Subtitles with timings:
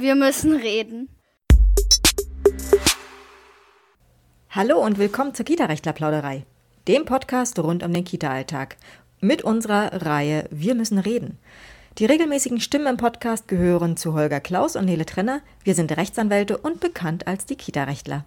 [0.00, 1.10] Wir müssen reden.
[4.48, 6.46] Hallo und willkommen zur Kita-Rechtler-Plauderei,
[6.88, 8.78] dem Podcast rund um den Kita-Alltag.
[9.20, 11.36] Mit unserer Reihe Wir müssen reden.
[11.98, 15.42] Die regelmäßigen Stimmen im Podcast gehören zu Holger Klaus und Nele Trenner.
[15.64, 18.24] Wir sind Rechtsanwälte und bekannt als die Kita-Rechtler.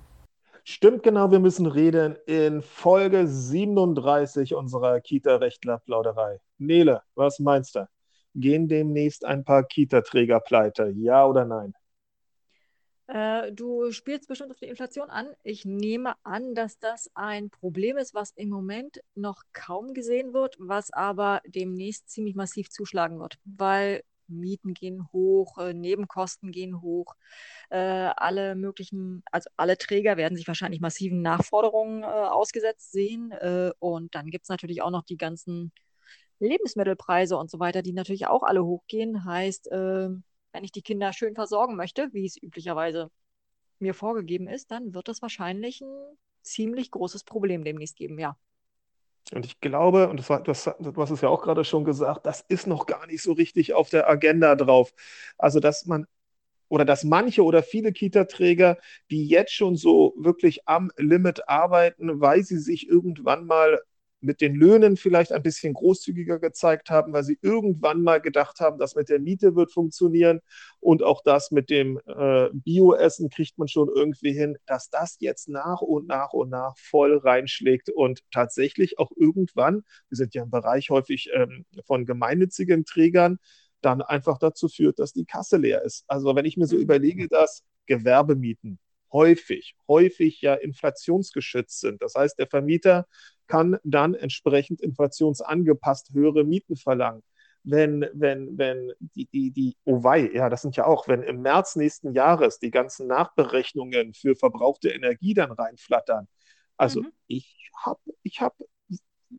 [0.64, 6.40] Stimmt genau, wir müssen reden in Folge 37 unserer Kita-Rechtler-Plauderei.
[6.60, 7.88] Nele, was meinst du?
[8.36, 11.74] Gehen demnächst ein paar Kita-Träger pleite, ja oder nein?
[13.08, 15.28] Äh, du spielst bestimmt auf die Inflation an.
[15.44, 20.56] Ich nehme an, dass das ein Problem ist, was im Moment noch kaum gesehen wird,
[20.58, 27.16] was aber demnächst ziemlich massiv zuschlagen wird, weil Mieten gehen hoch, äh, Nebenkosten gehen hoch,
[27.70, 33.32] äh, alle möglichen, also alle Träger werden sich wahrscheinlich massiven Nachforderungen äh, ausgesetzt sehen.
[33.32, 35.72] Äh, und dann gibt es natürlich auch noch die ganzen
[36.40, 39.26] Lebensmittelpreise und so weiter, die natürlich auch alle hochgehen.
[39.26, 40.10] Heißt, äh,
[40.52, 43.10] wenn ich die Kinder schön versorgen möchte, wie es üblicherweise
[43.80, 48.36] mir vorgegeben ist, dann wird das wahrscheinlich ein ziemlich großes Problem demnächst geben, ja.
[49.34, 52.26] Und ich glaube, und das war, das, du hast es ja auch gerade schon gesagt,
[52.26, 54.94] das ist noch gar nicht so richtig auf der Agenda drauf.
[55.38, 56.06] Also, dass man
[56.68, 58.78] oder dass manche oder viele Kita-Träger,
[59.12, 63.80] die jetzt schon so wirklich am Limit arbeiten, weil sie sich irgendwann mal
[64.24, 68.80] mit den Löhnen vielleicht ein bisschen großzügiger gezeigt haben, weil sie irgendwann mal gedacht haben,
[68.80, 70.42] das mit der Miete wird funktionieren
[70.80, 75.50] und auch das mit dem äh, Bioessen kriegt man schon irgendwie hin, dass das jetzt
[75.50, 80.50] nach und nach und nach voll reinschlägt und tatsächlich auch irgendwann, wir sind ja im
[80.50, 83.40] Bereich häufig ähm, von gemeinnützigen Trägern,
[83.82, 86.06] dann einfach dazu führt, dass die Kasse leer ist.
[86.08, 86.84] Also wenn ich mir so mhm.
[86.84, 88.80] überlege, dass Gewerbemieten
[89.14, 92.02] häufig, häufig ja inflationsgeschützt sind.
[92.02, 93.08] Das heißt, der Vermieter
[93.48, 97.24] kann dann entsprechend inflationsangepasst höhere Mieten verlangen.
[97.66, 101.42] Wenn, wenn, wenn die, die, die, oh wei, ja, das sind ja auch, wenn im
[101.42, 106.28] März nächsten Jahres die ganzen Nachberechnungen für verbrauchte Energie dann reinflattern.
[106.76, 107.12] Also mhm.
[107.28, 108.66] ich habe, ich habe,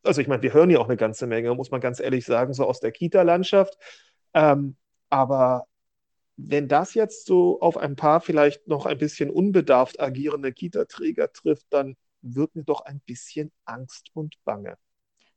[0.03, 2.55] also ich meine, wir hören ja auch eine ganze Menge, muss man ganz ehrlich sagen,
[2.55, 3.77] so aus der Kita-Landschaft.
[4.33, 4.77] Ähm,
[5.11, 5.67] aber
[6.37, 11.67] wenn das jetzt so auf ein paar vielleicht noch ein bisschen unbedarft agierende Kita-Träger trifft,
[11.71, 14.77] dann wird mir doch ein bisschen Angst und Bange.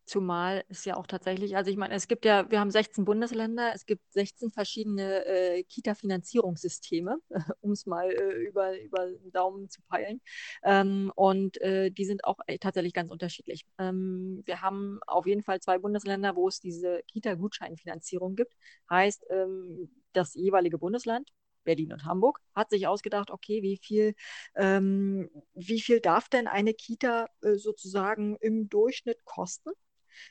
[0.08, 3.74] Zumal es ja auch tatsächlich, also ich meine, es gibt ja, wir haben 16 Bundesländer,
[3.75, 7.18] es gibt 16 verschiedene äh, Kita-Finanzierungssysteme,
[7.59, 10.22] um es mal äh, über, über den Daumen zu peilen.
[10.64, 13.66] Ähm, und äh, die sind auch äh, tatsächlich ganz unterschiedlich.
[13.79, 18.53] Ähm, wir haben auf jeden Fall zwei Bundesländer, wo es diese Kita-Gutscheinfinanzierung gibt.
[18.90, 21.31] Heißt, ähm, das jeweilige Bundesland
[21.67, 24.16] Berlin und Hamburg, hat sich ausgedacht, okay, wie viel,
[24.55, 29.72] ähm, wie viel darf denn eine Kita äh, sozusagen im Durchschnitt kosten?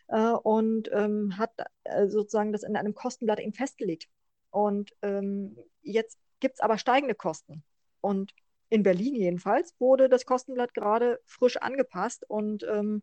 [0.08, 1.52] Äh, und ähm, hat
[1.84, 4.08] äh, sozusagen das in einem Kostenblatt eben festgelegt.
[4.50, 7.62] Und ähm, jetzt gibt es aber steigende Kosten.
[8.00, 8.32] Und
[8.68, 12.24] in Berlin jedenfalls wurde das Kostenblatt gerade frisch angepasst.
[12.28, 13.02] Und ähm,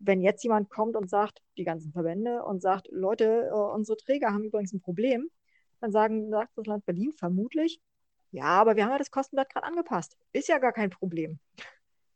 [0.00, 4.32] wenn jetzt jemand kommt und sagt, die ganzen Verbände, und sagt, Leute, äh, unsere Träger
[4.32, 5.30] haben übrigens ein Problem,
[5.82, 7.80] dann sagen, sagt das Land Berlin vermutlich,
[8.30, 10.16] ja, aber wir haben ja das Kostenblatt gerade angepasst.
[10.32, 11.38] Ist ja gar kein Problem.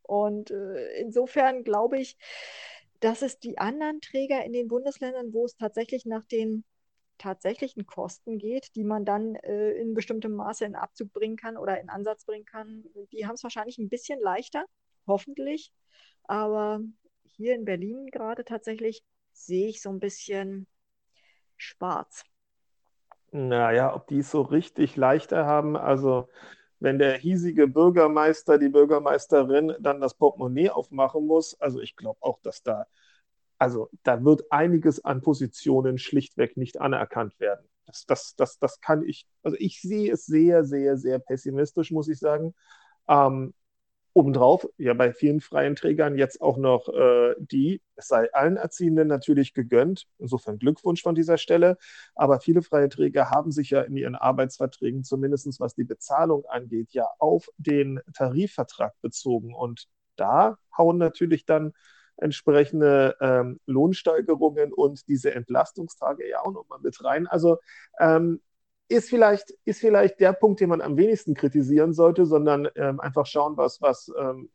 [0.02, 2.16] Und äh, insofern glaube ich,
[3.00, 6.64] dass es die anderen Träger in den Bundesländern, wo es tatsächlich nach den
[7.18, 11.80] tatsächlichen Kosten geht, die man dann äh, in bestimmtem Maße in Abzug bringen kann oder
[11.80, 14.64] in Ansatz bringen kann, die haben es wahrscheinlich ein bisschen leichter,
[15.06, 15.72] hoffentlich.
[16.24, 16.80] Aber
[17.24, 19.02] hier in Berlin gerade tatsächlich
[19.32, 20.66] sehe ich so ein bisschen
[21.56, 22.24] schwarz.
[23.32, 26.28] Naja, ob die es so richtig leichter haben, also
[26.80, 32.40] wenn der hiesige Bürgermeister, die Bürgermeisterin dann das Portemonnaie aufmachen muss, also ich glaube auch,
[32.42, 32.86] dass da,
[33.58, 37.68] also da wird einiges an Positionen schlichtweg nicht anerkannt werden.
[37.86, 42.08] Das, das, das, das kann ich, also ich sehe es sehr, sehr, sehr pessimistisch, muss
[42.08, 42.54] ich sagen.
[43.08, 43.54] Ähm,
[44.16, 49.08] Obendrauf, ja bei vielen freien Trägern jetzt auch noch äh, die, es sei allen Erziehenden
[49.08, 51.76] natürlich gegönnt, insofern Glückwunsch von dieser Stelle,
[52.14, 56.94] aber viele freie Träger haben sich ja in ihren Arbeitsverträgen, zumindest was die Bezahlung angeht,
[56.94, 59.54] ja auf den Tarifvertrag bezogen.
[59.54, 59.86] Und
[60.16, 61.74] da hauen natürlich dann
[62.16, 67.26] entsprechende ähm, Lohnsteigerungen und diese Entlastungstage ja auch nochmal mit rein.
[67.26, 67.58] Also
[68.00, 68.40] ähm,
[68.88, 73.26] ist vielleicht, ist vielleicht der Punkt, den man am wenigsten kritisieren sollte, sondern ähm, einfach
[73.26, 74.50] schauen, was, was ähm,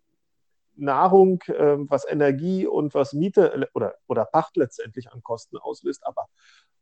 [0.76, 6.06] Nahrung, ähm, was Energie und was Miete oder, oder Pacht letztendlich an Kosten auslöst.
[6.06, 6.28] Aber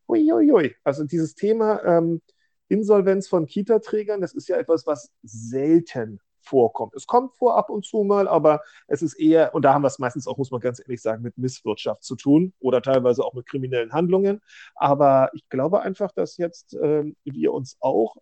[0.07, 2.21] uiuiui, also dieses Thema ähm,
[2.67, 6.95] Insolvenz von Kita-Trägern, das ist ja etwas, was selten vorkommt.
[6.95, 9.87] Es kommt vor ab und zu mal, aber es ist eher, und da haben wir
[9.87, 13.33] es meistens auch, muss man ganz ehrlich sagen, mit Misswirtschaft zu tun oder teilweise auch
[13.33, 14.41] mit kriminellen Handlungen.
[14.75, 18.15] Aber ich glaube einfach, dass jetzt äh, wir uns auch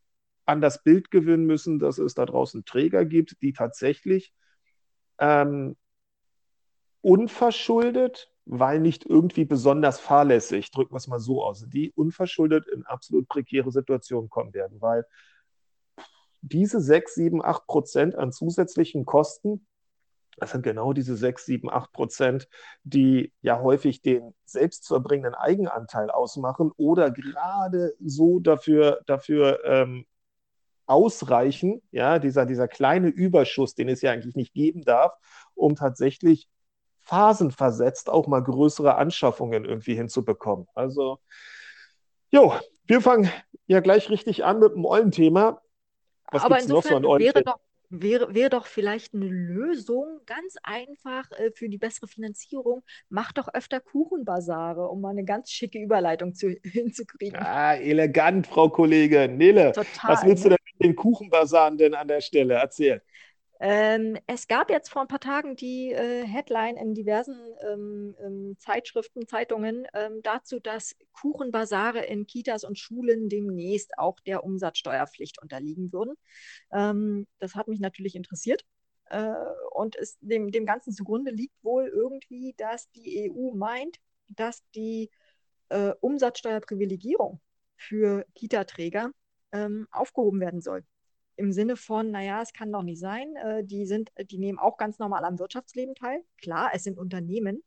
[0.45, 4.33] an das Bild gewöhnen müssen, dass es da draußen Träger gibt, die tatsächlich
[5.19, 5.75] ähm,
[7.01, 12.85] unverschuldet, weil nicht irgendwie besonders fahrlässig, drücken wir es mal so aus, die unverschuldet in
[12.85, 15.05] absolut prekäre Situationen kommen werden, weil
[16.47, 19.65] diese 6, 7, 8 Prozent an zusätzlichen Kosten,
[20.37, 22.47] das sind genau diese 6, 7, 8 Prozent,
[22.83, 30.05] die ja häufig den selbstverbringenden Eigenanteil ausmachen oder gerade so dafür, dafür ähm,
[30.85, 35.13] ausreichen, ja, dieser, dieser kleine Überschuss, den es ja eigentlich nicht geben darf,
[35.53, 36.47] um tatsächlich
[37.01, 40.67] phasenversetzt auch mal größere Anschaffungen irgendwie hinzubekommen.
[40.75, 41.19] Also,
[42.29, 42.53] jo,
[42.85, 43.29] wir fangen
[43.65, 45.61] ja gleich richtig an mit dem Eulenthema.
[46.31, 47.59] Was Aber insofern so wäre doch,
[47.89, 53.47] wäre, wäre doch vielleicht eine Lösung, ganz einfach äh, für die bessere Finanzierung, mach doch
[53.53, 57.39] öfter Kuchenbasare, um mal eine ganz schicke Überleitung zu, hinzukriegen.
[57.39, 59.37] Ah, elegant, Frau Kollegin.
[59.37, 60.49] Nele, Total, was willst ne?
[60.51, 62.55] du denn mit den Kuchenbasaren denn an der Stelle?
[62.55, 63.01] Erzähl.
[63.59, 67.35] Ähm, es gab jetzt vor ein paar Tagen die äh, Headline in diversen
[67.67, 74.43] ähm, ähm, Zeitschriften, Zeitungen ähm, dazu, dass Kuchenbasare in Kitas und Schulen demnächst auch der
[74.43, 76.15] Umsatzsteuerpflicht unterliegen würden.
[76.71, 78.63] Ähm, das hat mich natürlich interessiert.
[79.09, 79.33] Äh,
[79.71, 85.09] und es, dem, dem Ganzen zugrunde liegt wohl irgendwie, dass die EU meint, dass die
[85.69, 87.41] äh, Umsatzsteuerprivilegierung
[87.75, 89.11] für Kitaträger
[89.51, 90.83] ähm, aufgehoben werden soll
[91.37, 94.77] im Sinne von, naja, es kann doch nicht sein, äh, die sind, die nehmen auch
[94.77, 96.23] ganz normal am Wirtschaftsleben teil.
[96.41, 97.63] Klar, es sind Unternehmen,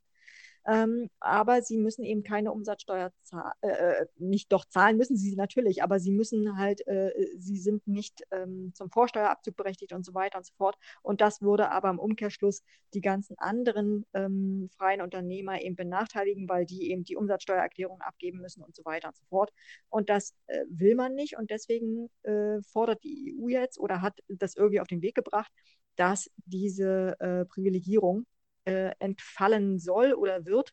[0.66, 5.34] ähm, aber sie müssen eben keine Umsatzsteuer zahlen, äh, äh, nicht doch zahlen müssen sie
[5.34, 10.14] natürlich, aber sie müssen halt, äh, sie sind nicht ähm, zum Vorsteuerabzug berechtigt und so
[10.14, 10.76] weiter und so fort.
[11.02, 12.62] Und das würde aber im Umkehrschluss
[12.94, 18.62] die ganzen anderen ähm, freien Unternehmer eben benachteiligen, weil die eben die Umsatzsteuererklärung abgeben müssen
[18.62, 19.52] und so weiter und so fort.
[19.88, 24.20] Und das äh, will man nicht und deswegen äh, fordert die EU jetzt oder hat
[24.28, 25.50] das irgendwie auf den Weg gebracht,
[25.96, 28.26] dass diese äh, Privilegierung
[28.64, 30.72] äh, entfallen soll oder wird.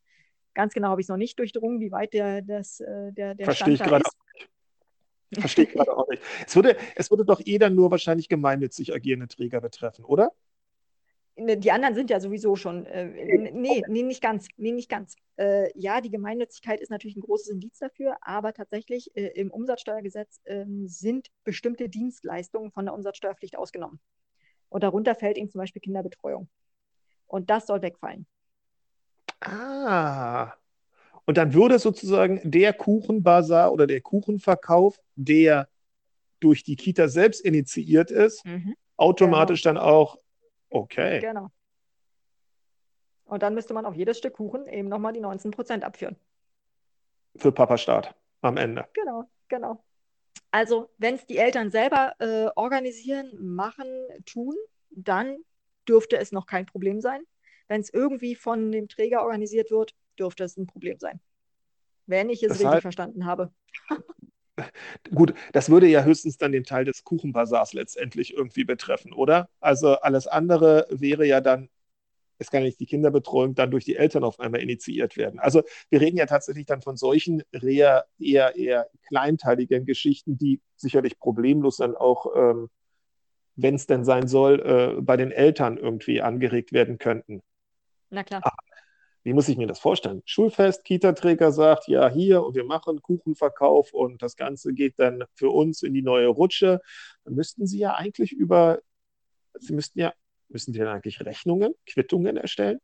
[0.53, 3.45] Ganz genau habe ich es noch nicht durchdrungen, wie weit der, das, äh, der, der
[3.45, 4.49] Verstehe Stand ich gerade auch nicht.
[5.39, 6.23] Verstehe ich gerade auch nicht.
[6.45, 10.31] Es würde, es würde doch eh dann nur wahrscheinlich gemeinnützig agierende Träger betreffen, oder?
[11.39, 12.87] Ne, die anderen sind ja sowieso schon.
[12.87, 14.47] Äh, nee, nee, nicht ganz.
[14.57, 15.15] Nee, nicht ganz.
[15.35, 20.41] Äh, ja, die Gemeinnützigkeit ist natürlich ein großes Indiz dafür, aber tatsächlich äh, im Umsatzsteuergesetz
[20.45, 23.99] ähm, sind bestimmte Dienstleistungen von der Umsatzsteuerpflicht ausgenommen.
[24.69, 26.49] Und darunter fällt eben zum Beispiel Kinderbetreuung.
[27.27, 28.25] Und das soll wegfallen.
[29.41, 30.53] Ah.
[31.25, 35.67] Und dann würde sozusagen der Kuchenbazar oder der Kuchenverkauf, der
[36.39, 38.75] durch die Kita selbst initiiert ist, mhm.
[38.95, 39.81] automatisch genau.
[39.81, 40.17] dann auch,
[40.69, 41.19] okay.
[41.19, 41.49] Genau.
[43.25, 46.15] Und dann müsste man auf jedes Stück Kuchen eben nochmal die 19 Prozent abführen.
[47.35, 48.87] Für Papa Staat am Ende.
[48.93, 49.83] Genau, genau.
[50.51, 53.87] Also, wenn es die Eltern selber äh, organisieren, machen,
[54.25, 54.55] tun,
[54.91, 55.37] dann
[55.87, 57.21] dürfte es noch kein Problem sein.
[57.67, 61.19] Wenn es irgendwie von dem Träger organisiert wird, dürfte es ein Problem sein.
[62.05, 63.51] Wenn ich es das richtig heißt, verstanden habe.
[65.13, 69.49] Gut, das würde ja höchstens dann den Teil des Kuchenbasars letztendlich irgendwie betreffen, oder?
[69.59, 71.69] Also alles andere wäre ja dann,
[72.39, 75.39] es kann ja nicht die Kinderbetreuung dann durch die Eltern auf einmal initiiert werden.
[75.39, 81.19] Also wir reden ja tatsächlich dann von solchen eher, eher, eher kleinteiligen Geschichten, die sicherlich
[81.19, 82.69] problemlos dann auch ähm,
[83.57, 87.41] wenn es denn sein soll, äh, bei den Eltern irgendwie angeregt werden könnten.
[88.09, 88.41] Na klar.
[88.45, 88.55] Ah,
[89.23, 90.21] wie muss ich mir das vorstellen?
[90.25, 95.49] Schulfest, Kita-Träger sagt, ja, hier und wir machen Kuchenverkauf und das Ganze geht dann für
[95.49, 96.81] uns in die neue Rutsche.
[97.25, 98.79] Dann müssten Sie ja eigentlich über,
[99.55, 100.13] Sie müssten ja,
[100.49, 102.79] müssen Sie dann eigentlich Rechnungen, Quittungen erstellen?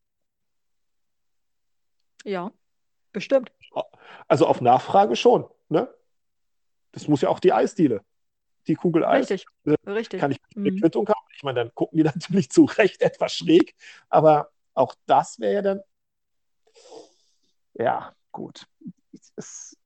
[2.26, 2.52] Ja,
[3.12, 3.52] bestimmt.
[4.28, 5.88] Also auf Nachfrage schon, ne?
[6.94, 8.04] Das muss ja auch die Eisdiele
[8.68, 9.30] die Kugel Eis.
[9.30, 9.46] Richtig,
[9.86, 10.20] richtig.
[10.20, 10.80] Kann ich eine mhm.
[10.80, 11.26] Quittung haben?
[11.36, 13.76] Ich meine, dann gucken die natürlich zu Recht etwas schräg,
[14.10, 15.82] aber auch das wäre ja dann,
[17.76, 18.68] ja, gut.
[19.36, 19.78] Es,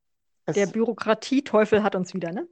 [0.45, 2.47] es, der Bürokratieteufel hat uns wieder, ne?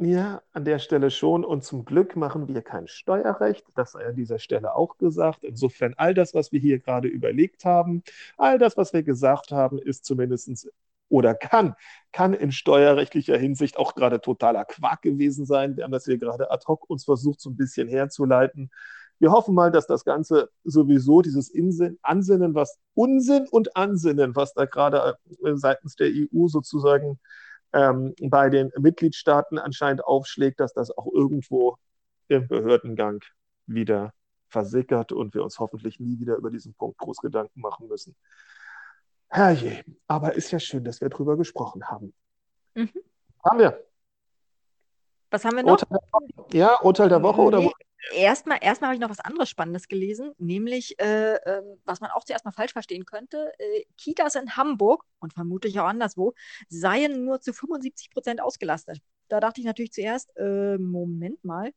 [0.00, 1.44] Ja, an der Stelle schon.
[1.44, 3.66] Und zum Glück machen wir kein Steuerrecht.
[3.74, 5.42] Das sei an dieser Stelle auch gesagt.
[5.42, 8.04] Insofern all das, was wir hier gerade überlegt haben,
[8.36, 10.70] all das, was wir gesagt haben, ist zumindest
[11.08, 11.74] oder kann,
[12.12, 15.76] kann in steuerrechtlicher Hinsicht auch gerade totaler Quark gewesen sein.
[15.76, 18.70] Wir haben das hier gerade ad hoc uns versucht, so ein bisschen herzuleiten.
[19.18, 24.54] Wir hoffen mal, dass das Ganze sowieso dieses Insinn, Ansinnen, was Unsinn und Ansinnen, was
[24.54, 27.18] da gerade äh, seitens der EU sozusagen
[27.72, 31.78] ähm, bei den Mitgliedstaaten anscheinend aufschlägt, dass das auch irgendwo
[32.28, 33.20] im Behördengang
[33.66, 34.12] wieder
[34.48, 38.14] versickert und wir uns hoffentlich nie wieder über diesen Punkt groß Gedanken machen müssen.
[39.28, 42.14] Herrje, aber ist ja schön, dass wir drüber gesprochen haben.
[42.74, 42.90] Mhm.
[43.44, 43.84] Haben wir.
[45.30, 45.72] Was haben wir noch?
[45.72, 45.98] Urteil.
[46.52, 47.72] Ja, Urteil der Woche oder Nee, wo?
[48.14, 52.24] Erstmal, erstmal habe ich noch was anderes Spannendes gelesen, nämlich, äh, ähm, was man auch
[52.24, 56.32] zuerst mal falsch verstehen könnte, äh, Kitas in Hamburg und vermutlich auch anderswo
[56.68, 59.00] seien nur zu 75 Prozent ausgelastet.
[59.28, 61.72] Da dachte ich natürlich zuerst, äh, Moment mal,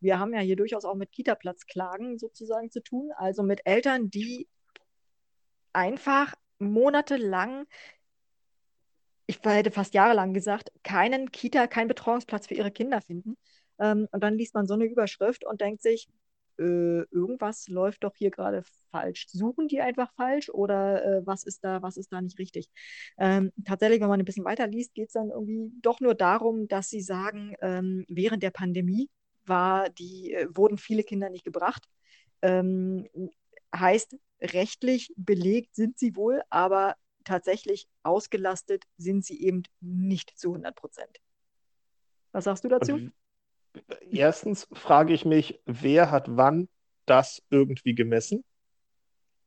[0.00, 4.48] wir haben ja hier durchaus auch mit Kita-Platzklagen sozusagen zu tun, also mit Eltern, die
[5.72, 7.66] einfach monatelang,
[9.26, 13.36] ich hätte fast jahrelang gesagt, keinen Kita, keinen Betreuungsplatz für ihre Kinder finden.
[13.78, 16.08] Ähm, und dann liest man so eine Überschrift und denkt sich,
[16.58, 19.26] äh, irgendwas läuft doch hier gerade falsch.
[19.28, 22.68] Suchen die einfach falsch oder äh, was ist da, was ist da nicht richtig?
[23.18, 26.68] Ähm, tatsächlich, wenn man ein bisschen weiter liest, geht es dann irgendwie doch nur darum,
[26.68, 29.10] dass sie sagen, ähm, während der Pandemie
[29.46, 31.88] war die, äh, wurden viele Kinder nicht gebracht.
[32.42, 33.08] Ähm,
[33.74, 34.16] heißt,
[34.52, 41.20] rechtlich belegt sind sie wohl, aber tatsächlich ausgelastet sind sie eben nicht zu 100 Prozent.
[42.32, 42.94] Was sagst du dazu?
[42.94, 43.12] Und
[44.10, 46.68] erstens frage ich mich, wer hat wann
[47.06, 48.44] das irgendwie gemessen?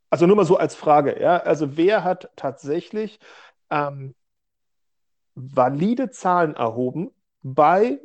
[0.10, 1.38] Also nur mal so als Frage, ja.
[1.38, 3.20] Also wer hat tatsächlich
[3.70, 4.16] ähm,
[5.36, 7.12] valide Zahlen erhoben
[7.44, 8.00] bei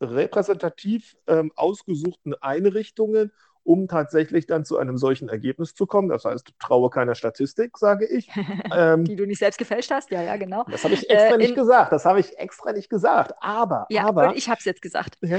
[0.00, 3.32] repräsentativ ähm, ausgesuchten Einrichtungen,
[3.66, 6.08] um tatsächlich dann zu einem solchen Ergebnis zu kommen.
[6.08, 8.30] Das heißt, traue keiner Statistik, sage ich.
[8.72, 10.10] Ähm, Die du nicht selbst gefälscht hast?
[10.10, 10.64] Ja, ja, genau.
[10.70, 11.92] das habe ich extra Äh, nicht gesagt.
[11.92, 13.32] Das habe ich extra nicht gesagt.
[13.40, 15.16] Aber, Ja, aber ich habe es jetzt gesagt.
[15.22, 15.38] ja,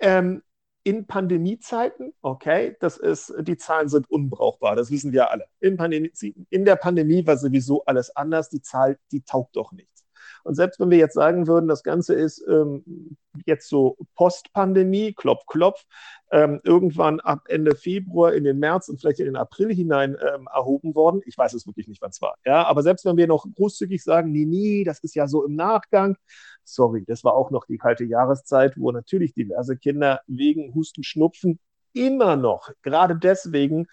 [0.00, 0.42] ähm,
[0.82, 5.46] in Pandemiezeiten, okay, das ist, die Zahlen sind unbrauchbar, das wissen wir alle.
[5.60, 6.10] In, Pandemie,
[6.48, 9.99] in der Pandemie war sowieso alles anders, die Zahl, die taugt doch nichts.
[10.44, 13.16] Und selbst wenn wir jetzt sagen würden, das Ganze ist ähm,
[13.46, 15.84] jetzt so Post-Pandemie, klopf, klopf,
[16.32, 20.48] ähm, irgendwann ab Ende Februar in den März und vielleicht in den April hinein ähm,
[20.52, 21.22] erhoben worden.
[21.26, 22.36] Ich weiß es wirklich nicht, wann es war.
[22.44, 25.56] Ja, aber selbst wenn wir noch großzügig sagen, nee, nee, das ist ja so im
[25.56, 26.16] Nachgang,
[26.64, 31.58] sorry, das war auch noch die kalte Jahreszeit, wo natürlich diverse Kinder wegen Husten, Schnupfen
[31.92, 33.86] immer noch, gerade deswegen,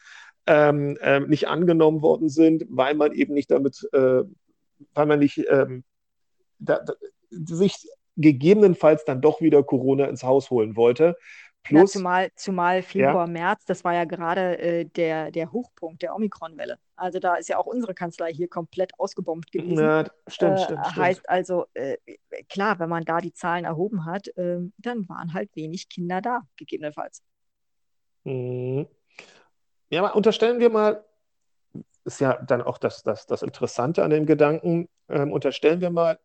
[0.46, 4.24] ähm, ähm, nicht angenommen worden sind, weil man eben nicht damit, äh,
[4.94, 5.84] weil man nicht ähm,
[6.60, 6.94] da, da,
[7.30, 7.76] sich
[8.16, 11.16] gegebenenfalls dann doch wieder Corona ins Haus holen wollte.
[11.70, 16.16] Ja, Plus, zumal, zumal Februar, März, das war ja gerade äh, der, der Hochpunkt der
[16.16, 16.80] Omikron-Welle.
[16.96, 19.78] Also da ist ja auch unsere Kanzlei hier komplett ausgebombt gewesen.
[19.84, 20.98] ja, stimmt, Äh, stimmt, stimmt.
[20.98, 21.98] heißt also, äh,
[22.50, 26.42] klar, wenn man da die Zahlen erhoben hat, ähm, dann waren halt wenig Kinder da,
[26.56, 27.22] gegebenenfalls.
[28.24, 28.88] Mhm.
[29.90, 31.04] Ja, aber unterstellen wir mal,
[32.06, 36.20] ist ja dann auch das, das, das Interessante an dem Gedanken, ähm, unterstellen wir mal,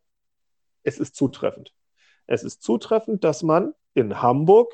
[0.83, 1.73] es ist zutreffend.
[2.27, 4.73] Es ist zutreffend, dass man in Hamburg,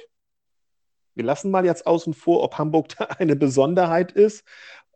[1.14, 4.44] wir lassen mal jetzt außen vor, ob Hamburg da eine Besonderheit ist,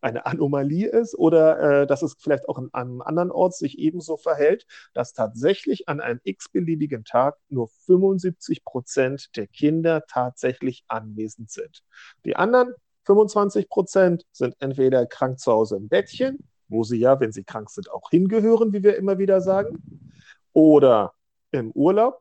[0.02, 4.16] eine Anomalie ist oder äh, dass es vielleicht auch an einem anderen Ort sich ebenso
[4.16, 11.84] verhält, dass tatsächlich an einem x-beliebigen Tag nur 75 Prozent der Kinder tatsächlich anwesend sind.
[12.24, 16.38] Die anderen 25 Prozent sind entweder krank zu Hause im Bettchen,
[16.68, 19.82] wo sie ja, wenn sie krank sind, auch hingehören, wie wir immer wieder sagen,
[20.52, 21.14] oder
[21.50, 22.20] im Urlaub.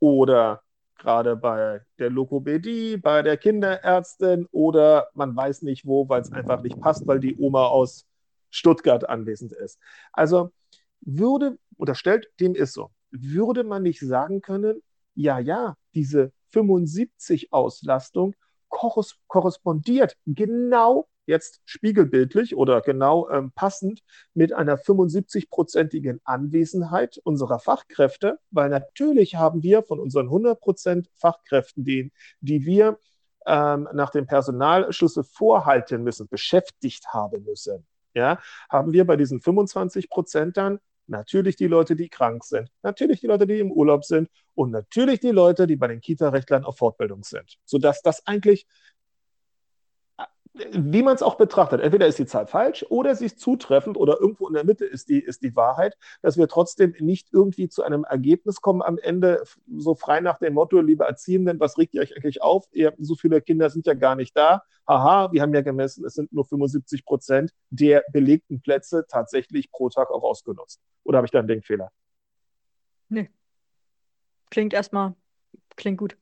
[0.00, 0.62] Oder
[0.98, 4.46] gerade bei der Lokopädie, bei der Kinderärztin.
[4.50, 8.06] Oder man weiß nicht wo, weil es einfach nicht passt, weil die Oma aus
[8.50, 9.78] Stuttgart anwesend ist.
[10.12, 10.52] Also
[11.00, 14.82] würde, unterstellt, dem ist so, würde man nicht sagen können,
[15.14, 18.34] ja, ja, diese 75 Auslastung
[18.68, 24.02] korres korrespondiert genau jetzt spiegelbildlich oder genau ähm, passend
[24.34, 31.84] mit einer 75-prozentigen Anwesenheit unserer Fachkräfte, weil natürlich haben wir von unseren 100 Prozent Fachkräften,
[31.84, 32.98] die, die wir
[33.46, 38.38] ähm, nach dem Personalschlüssel vorhalten müssen, beschäftigt haben müssen, ja,
[38.70, 43.26] haben wir bei diesen 25 Prozent dann natürlich die Leute, die krank sind, natürlich die
[43.26, 47.24] Leute, die im Urlaub sind und natürlich die Leute, die bei den Kita-Rechtlern auf Fortbildung
[47.24, 48.66] sind, sodass das eigentlich
[50.54, 54.20] wie man es auch betrachtet, entweder ist die Zahl falsch oder sie ist zutreffend oder
[54.20, 57.82] irgendwo in der Mitte ist die, ist die Wahrheit, dass wir trotzdem nicht irgendwie zu
[57.82, 59.42] einem Ergebnis kommen am Ende,
[59.76, 62.68] so frei nach dem Motto, liebe Erziehenden, was regt ihr euch eigentlich auf?
[62.70, 64.62] Ihr, so viele Kinder sind ja gar nicht da.
[64.86, 69.88] Haha, wir haben ja gemessen, es sind nur 75 Prozent der belegten Plätze tatsächlich pro
[69.88, 70.80] Tag auch ausgenutzt.
[71.02, 71.90] Oder habe ich da einen Denkfehler?
[73.08, 73.28] Nee.
[74.50, 75.14] Klingt erstmal,
[75.74, 76.16] klingt gut.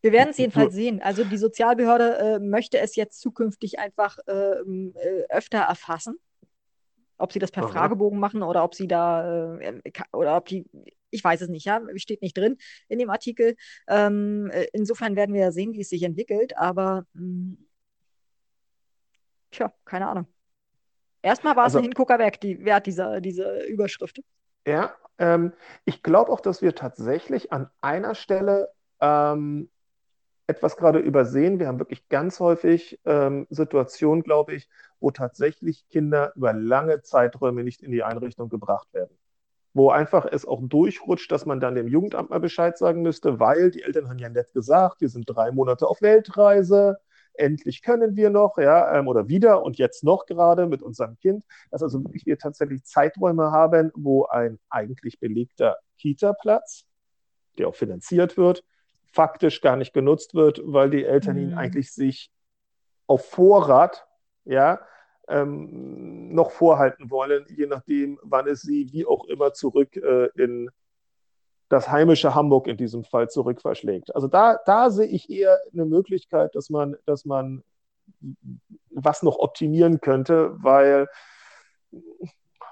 [0.00, 1.00] Wir werden es jedenfalls sehen.
[1.02, 6.18] Also die Sozialbehörde äh, möchte es jetzt zukünftig einfach ähm, äh, öfter erfassen.
[7.18, 7.72] Ob sie das per Aha.
[7.72, 9.80] Fragebogen machen oder ob sie da äh,
[10.12, 10.66] oder ob die,
[11.10, 13.56] ich weiß es nicht, ja, steht nicht drin in dem Artikel.
[13.88, 17.56] Ähm, äh, insofern werden wir ja sehen, wie es sich entwickelt, aber mh,
[19.50, 20.26] tja, keine Ahnung.
[21.22, 24.20] Erstmal war es Also- ein Hingucker weg, die Wert dieser, dieser Überschrift.
[24.66, 25.52] Ja, ähm,
[25.84, 28.68] ich glaube auch, dass wir tatsächlich an einer Stelle
[29.00, 29.68] ähm,
[30.46, 31.58] etwas gerade übersehen.
[31.58, 34.68] Wir haben wirklich ganz häufig ähm, Situationen, glaube ich,
[35.00, 39.16] wo tatsächlich Kinder über lange Zeiträume nicht in die Einrichtung gebracht werden.
[39.74, 43.70] Wo einfach es auch durchrutscht, dass man dann dem Jugendamt mal Bescheid sagen müsste, weil
[43.70, 46.98] die Eltern haben ja nett gesagt, wir sind drei Monate auf Weltreise,
[47.34, 51.44] endlich können wir noch, ja, ähm, oder wieder und jetzt noch gerade mit unserem Kind,
[51.70, 56.86] dass also wirklich wir tatsächlich Zeiträume haben, wo ein eigentlich belegter Kita-Platz,
[57.58, 58.64] der auch finanziert wird,
[59.12, 61.58] faktisch gar nicht genutzt wird, weil die Eltern ihn Mhm.
[61.58, 62.30] eigentlich sich
[63.06, 64.06] auf Vorrat,
[64.44, 64.80] ja,
[65.28, 70.70] ähm, noch vorhalten wollen, je nachdem, wann es sie wie auch immer zurück äh, in
[71.68, 74.14] das heimische Hamburg in diesem Fall zurück verschlägt.
[74.14, 77.64] Also da, da sehe ich eher eine Möglichkeit, dass man, dass man
[78.90, 81.08] was noch optimieren könnte, weil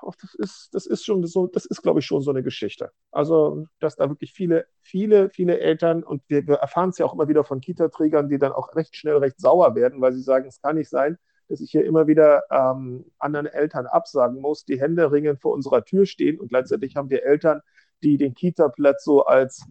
[0.08, 2.90] ach, das ist, das ist schon so, das ist, glaube ich, schon so eine Geschichte.
[3.10, 7.14] Also, dass da wirklich viele, viele, viele Eltern, und wir, wir erfahren es ja auch
[7.14, 10.46] immer wieder von Kita-Trägern, die dann auch recht schnell recht sauer werden, weil sie sagen,
[10.48, 11.18] es kann nicht sein,
[11.48, 15.84] dass ich hier immer wieder ähm, anderen Eltern absagen muss, die Hände ringend vor unserer
[15.84, 17.60] Tür stehen und gleichzeitig haben wir Eltern,
[18.02, 19.66] die den Kita-Platz so als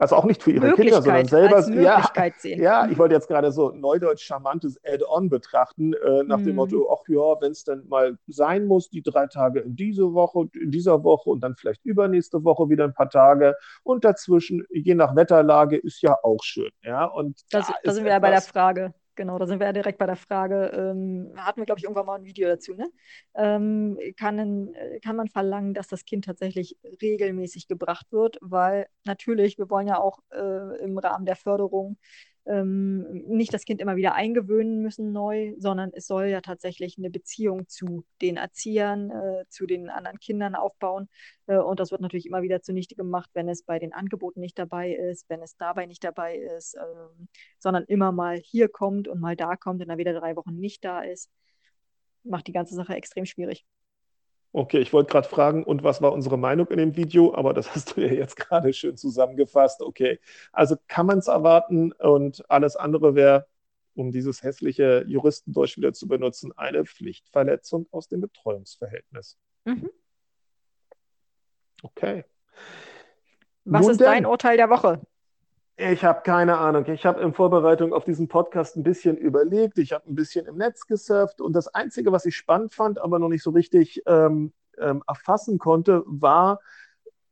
[0.00, 1.60] also auch nicht für ihre Kinder, sondern selber.
[1.80, 2.02] ja,
[2.38, 2.60] sehen.
[2.62, 6.54] ja, ich wollte jetzt gerade so neudeutsch charmantes Add-on betrachten, äh, nach dem Mhm.
[6.56, 10.46] Motto, ach ja, wenn es dann mal sein muss, die drei Tage in diese Woche,
[10.60, 14.94] in dieser Woche und dann vielleicht übernächste Woche wieder ein paar Tage und dazwischen, je
[14.94, 16.70] nach Wetterlage, ist ja auch schön.
[16.82, 19.66] Ja, und Da, da da sind wir ja bei der Frage, genau, da sind wir
[19.66, 22.74] ja direkt bei der Frage, ähm, hatten wir, glaube ich, irgendwann mal ein Video dazu,
[22.74, 22.90] ne?
[23.34, 28.38] Ähm, kann, äh, kann man verlangen, dass das Kind tatsächlich regelmäßig gebracht wird?
[28.40, 31.96] Weil natürlich, wir wollen ja auch äh, im Rahmen der Förderung
[32.50, 37.10] ähm, nicht das Kind immer wieder eingewöhnen müssen neu, sondern es soll ja tatsächlich eine
[37.10, 41.08] Beziehung zu den Erziehern, äh, zu den anderen Kindern aufbauen.
[41.46, 44.58] Äh, und das wird natürlich immer wieder zunichte gemacht, wenn es bei den Angeboten nicht
[44.58, 47.28] dabei ist, wenn es dabei nicht dabei ist, ähm,
[47.58, 50.84] sondern immer mal hier kommt und mal da kommt und dann wieder drei Wochen nicht
[50.84, 51.30] da ist.
[52.24, 53.64] Macht die ganze Sache extrem schwierig.
[54.52, 57.34] Okay, ich wollte gerade fragen, und was war unsere Meinung in dem Video?
[57.34, 59.80] Aber das hast du ja jetzt gerade schön zusammengefasst.
[59.82, 60.18] Okay,
[60.52, 63.46] also kann man es erwarten und alles andere wäre,
[63.94, 69.38] um dieses hässliche Juristendeutsch wieder zu benutzen, eine Pflichtverletzung aus dem Betreuungsverhältnis.
[69.64, 69.90] Mhm.
[71.82, 72.24] Okay.
[73.64, 74.06] Was Nun ist denn.
[74.06, 75.00] dein Urteil der Woche?
[75.82, 76.84] Ich habe keine Ahnung.
[76.88, 79.78] Ich habe in Vorbereitung auf diesen Podcast ein bisschen überlegt.
[79.78, 83.18] Ich habe ein bisschen im Netz gesurft und das Einzige, was ich spannend fand, aber
[83.18, 86.60] noch nicht so richtig ähm, ähm, erfassen konnte, war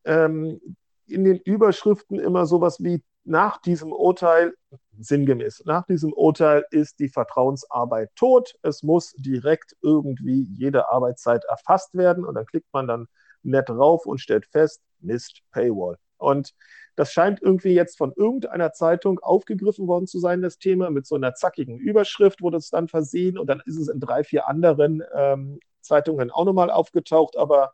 [0.04, 0.62] ähm,
[1.06, 4.54] in den Überschriften immer sowas wie nach diesem Urteil,
[4.98, 8.54] sinngemäß, nach diesem Urteil ist die Vertrauensarbeit tot.
[8.62, 13.08] Es muss direkt irgendwie jede Arbeitszeit erfasst werden und dann klickt man dann
[13.42, 15.98] nett drauf und stellt fest, Mist, Paywall.
[16.16, 16.54] Und
[16.98, 21.14] das scheint irgendwie jetzt von irgendeiner Zeitung aufgegriffen worden zu sein, das Thema, mit so
[21.14, 25.04] einer zackigen Überschrift wurde es dann versehen und dann ist es in drei, vier anderen
[25.14, 27.36] ähm, Zeitungen auch nochmal aufgetaucht.
[27.36, 27.72] Aber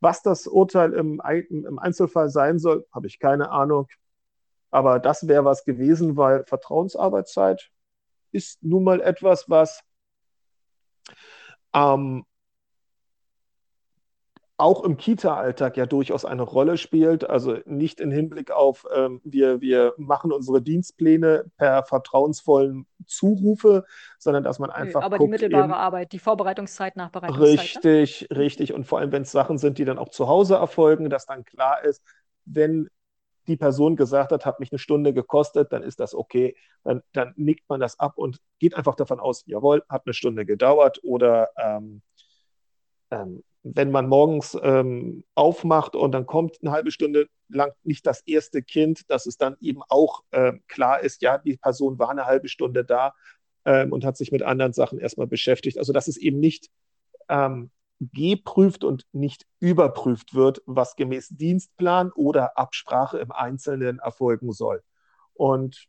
[0.00, 3.88] was das Urteil im, im Einzelfall sein soll, habe ich keine Ahnung.
[4.70, 7.70] Aber das wäre was gewesen, weil Vertrauensarbeitszeit
[8.32, 9.82] ist nun mal etwas, was
[11.74, 12.24] ähm,
[14.58, 17.28] auch im Kita-Alltag ja durchaus eine Rolle spielt.
[17.28, 23.84] Also nicht im Hinblick auf, ähm, wir, wir machen unsere Dienstpläne per vertrauensvollen Zurufe,
[24.18, 25.02] sondern dass man einfach.
[25.02, 27.84] Aber guckt, die mittelbare eben, Arbeit, die Vorbereitungszeit, Nachbereitungszeit.
[27.84, 27.90] Ne?
[27.90, 28.72] Richtig, richtig.
[28.72, 31.44] Und vor allem, wenn es Sachen sind, die dann auch zu Hause erfolgen, dass dann
[31.44, 32.02] klar ist,
[32.46, 32.88] wenn
[33.46, 36.56] die Person gesagt hat, hat mich eine Stunde gekostet, dann ist das okay.
[36.82, 40.46] Dann, dann nickt man das ab und geht einfach davon aus, jawohl, hat eine Stunde
[40.46, 41.00] gedauert.
[41.04, 42.02] Oder ähm,
[43.10, 48.20] ähm, wenn man morgens ähm, aufmacht und dann kommt eine halbe Stunde lang nicht das
[48.26, 52.26] erste Kind, dass es dann eben auch ähm, klar ist, ja, die Person war eine
[52.26, 53.14] halbe Stunde da
[53.64, 55.78] ähm, und hat sich mit anderen Sachen erstmal beschäftigt.
[55.78, 56.68] Also dass es eben nicht
[57.28, 64.82] ähm, geprüft und nicht überprüft wird, was gemäß Dienstplan oder Absprache im Einzelnen erfolgen soll.
[65.34, 65.88] Und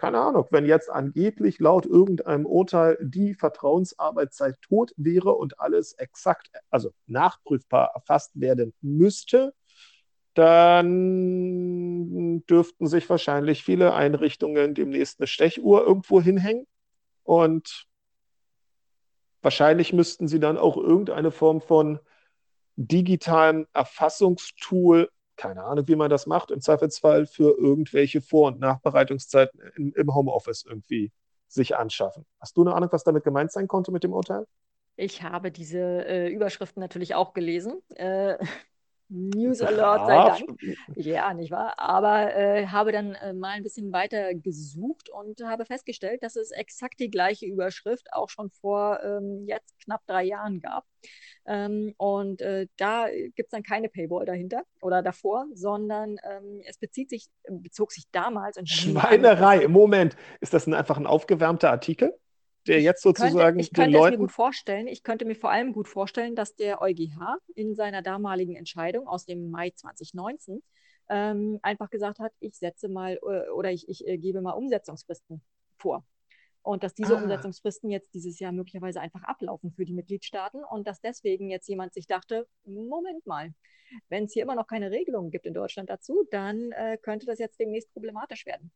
[0.00, 6.48] keine Ahnung, wenn jetzt angeblich laut irgendeinem Urteil die Vertrauensarbeitszeit tot wäre und alles exakt,
[6.70, 9.52] also nachprüfbar erfasst werden müsste,
[10.32, 11.26] dann
[12.46, 16.66] dürften sich wahrscheinlich viele Einrichtungen demnächst eine Stechuhr irgendwo hinhängen
[17.22, 17.84] und
[19.42, 22.00] wahrscheinlich müssten sie dann auch irgendeine Form von
[22.76, 25.10] digitalem Erfassungstool
[25.40, 30.14] keine Ahnung, wie man das macht, im Zweifelsfall für irgendwelche Vor- und Nachbereitungszeiten im, im
[30.14, 31.12] Homeoffice irgendwie
[31.48, 32.26] sich anschaffen.
[32.38, 34.46] Hast du eine Ahnung, was damit gemeint sein konnte mit dem Urteil?
[34.96, 37.80] Ich habe diese äh, Überschriften natürlich auch gelesen.
[37.94, 38.36] Äh,
[39.10, 40.60] News Alert sei Dank.
[40.94, 41.74] Ja, nicht wahr?
[41.78, 46.52] Aber äh, habe dann äh, mal ein bisschen weiter gesucht und habe festgestellt, dass es
[46.52, 50.84] exakt die gleiche Überschrift auch schon vor ähm, jetzt knapp drei Jahren gab.
[51.46, 56.78] Ähm, und äh, da gibt es dann keine Paywall dahinter oder davor, sondern ähm, es
[56.78, 58.58] bezieht sich, bezog sich damals.
[58.64, 60.16] Schweinerei, im Moment.
[60.40, 62.16] Ist das ein, einfach ein aufgewärmter Artikel?
[62.66, 64.16] Der jetzt sozusagen könnte, ich könnte den Leuten...
[64.16, 64.86] mir gut vorstellen.
[64.86, 69.24] Ich könnte mir vor allem gut vorstellen, dass der EuGH in seiner damaligen Entscheidung aus
[69.24, 70.62] dem Mai 2019
[71.08, 75.42] ähm, einfach gesagt hat, ich setze mal äh, oder ich, ich äh, gebe mal Umsetzungsfristen
[75.76, 76.04] vor.
[76.62, 77.22] Und dass diese ah.
[77.22, 81.94] Umsetzungsfristen jetzt dieses Jahr möglicherweise einfach ablaufen für die Mitgliedstaaten und dass deswegen jetzt jemand
[81.94, 83.54] sich dachte, Moment mal,
[84.08, 87.38] wenn es hier immer noch keine Regelungen gibt in Deutschland dazu, dann äh, könnte das
[87.38, 88.70] jetzt demnächst problematisch werden.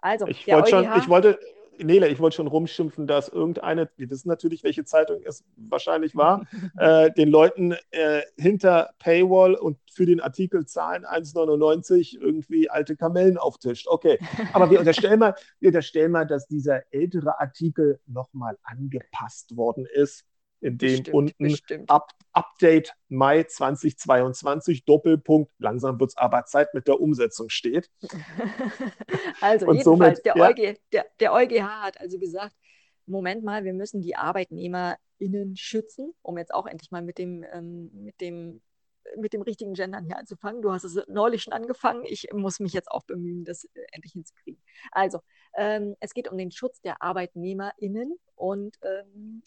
[0.00, 1.38] Also, ich, wollte EuGH, schon, ich wollte
[1.84, 6.46] Nele, ich wollte schon rumschimpfen, dass irgendeine, wir wissen natürlich, welche Zeitung es wahrscheinlich war,
[6.78, 13.38] äh, den Leuten äh, hinter Paywall und für den Artikel zahlen 1,99 irgendwie alte Kamellen
[13.38, 13.86] auftischt.
[13.88, 14.18] Okay,
[14.52, 20.24] aber wir unterstellen mal, wir unterstellen mal, dass dieser ältere Artikel nochmal angepasst worden ist
[20.60, 21.90] in dem bestimmt, unten bestimmt.
[21.90, 27.90] Up, Update Mai 2022 Doppelpunkt, langsam wird es aber Zeit mit der Umsetzung steht.
[29.40, 30.48] also Und jedenfalls, somit, der, ja.
[30.48, 32.54] EuG, der, der EuGH hat also gesagt,
[33.06, 37.90] Moment mal, wir müssen die ArbeitnehmerInnen schützen, um jetzt auch endlich mal mit dem, ähm,
[37.92, 38.60] mit dem
[39.16, 40.62] mit dem richtigen Gendern hier anzufangen.
[40.62, 42.04] Du hast es neulich schon angefangen.
[42.04, 44.62] Ich muss mich jetzt auch bemühen, das äh, endlich hinzukriegen.
[44.92, 45.20] Also,
[45.56, 49.42] ähm, es geht um den Schutz der ArbeitnehmerInnen und ähm,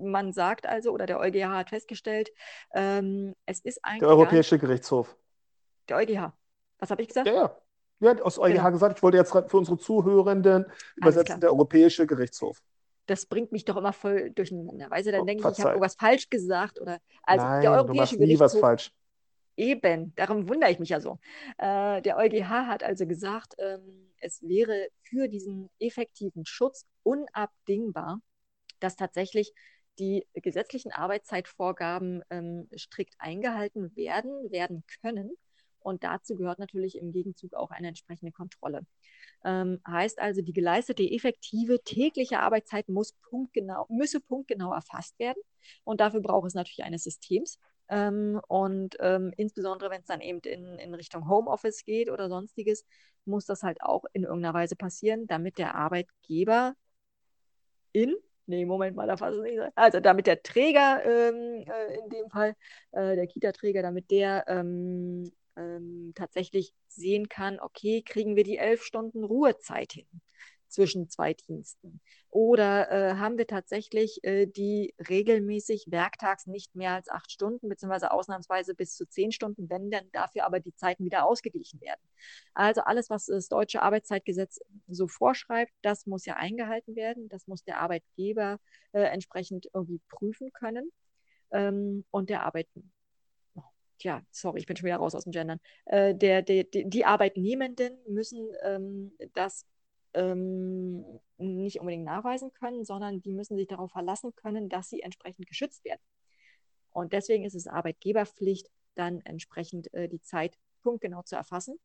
[0.00, 2.30] man sagt also, oder der EuGH hat festgestellt,
[2.74, 4.00] ähm, es ist eigentlich.
[4.00, 5.16] Der Europäische Gerichtshof.
[5.88, 6.32] Der EuGH.
[6.78, 7.26] Was habe ich gesagt?
[7.26, 7.56] Ja, ja.
[8.00, 8.70] Ja, aus EuGH genau.
[8.70, 12.62] gesagt, ich wollte jetzt für unsere Zuhörenden übersetzen, der Europäische Gerichtshof.
[13.06, 14.90] Das bringt mich doch immer voll durcheinander.
[14.90, 16.80] Weißt du, dann oh, denke ich, ich habe irgendwas falsch gesagt.
[16.80, 18.92] Oder, also Nein, der Europäische du machst nie was falsch.
[19.56, 21.18] Eben, darum wundere ich mich ja so.
[21.56, 28.20] Äh, der EuGH hat also gesagt, ähm, es wäre für diesen effektiven Schutz unabdingbar,
[28.78, 29.52] dass tatsächlich
[29.98, 35.30] die gesetzlichen Arbeitszeitvorgaben ähm, strikt eingehalten werden, werden können.
[35.80, 38.84] Und dazu gehört natürlich im Gegenzug auch eine entsprechende Kontrolle.
[39.44, 45.40] Ähm, heißt also, die geleistete effektive tägliche Arbeitszeit muss punktgenau, müsse punktgenau erfasst werden.
[45.84, 47.58] Und dafür braucht es natürlich eines Systems.
[47.88, 52.84] Ähm, und ähm, insbesondere, wenn es dann eben in, in Richtung Homeoffice geht oder sonstiges,
[53.24, 56.74] muss das halt auch in irgendeiner Weise passieren, damit der Arbeitgeber
[57.92, 58.14] in
[58.48, 59.72] Nee, Moment mal, da fasse ich nicht.
[59.74, 62.54] Also damit der Träger, ähm, äh, in dem Fall,
[62.92, 68.82] äh, der Kita-Träger, damit der ähm, ähm, tatsächlich sehen kann, okay, kriegen wir die elf
[68.82, 70.06] Stunden Ruhezeit hin
[70.68, 72.00] zwischen zwei Diensten?
[72.30, 78.10] Oder äh, haben wir tatsächlich äh, die regelmäßig werktags nicht mehr als acht Stunden, beziehungsweise
[78.10, 82.00] ausnahmsweise bis zu zehn Stunden, wenn dann dafür aber die Zeiten wieder ausgeglichen werden?
[82.54, 87.28] Also alles, was das deutsche Arbeitszeitgesetz so vorschreibt, das muss ja eingehalten werden.
[87.28, 88.58] Das muss der Arbeitgeber
[88.92, 90.90] äh, entsprechend irgendwie prüfen können.
[91.50, 92.90] Ähm, und der Arbeitnehmer
[93.98, 97.04] tja, sorry, ich bin schon wieder raus aus dem Gendern, äh, der, der, der, die
[97.04, 99.66] Arbeitnehmenden müssen ähm, das
[100.14, 101.04] ähm,
[101.36, 105.84] nicht unbedingt nachweisen können, sondern die müssen sich darauf verlassen können, dass sie entsprechend geschützt
[105.84, 106.00] werden.
[106.90, 111.78] Und deswegen ist es Arbeitgeberpflicht, dann entsprechend äh, die Zeit punktgenau zu erfassen,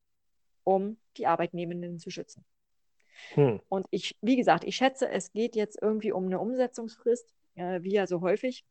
[0.64, 2.46] um die Arbeitnehmenden zu schützen.
[3.36, 3.62] Hm.
[3.70, 7.94] Und ich, wie gesagt, ich schätze, es geht jetzt irgendwie um eine Umsetzungsfrist, äh, wie
[7.94, 8.66] ja so häufig.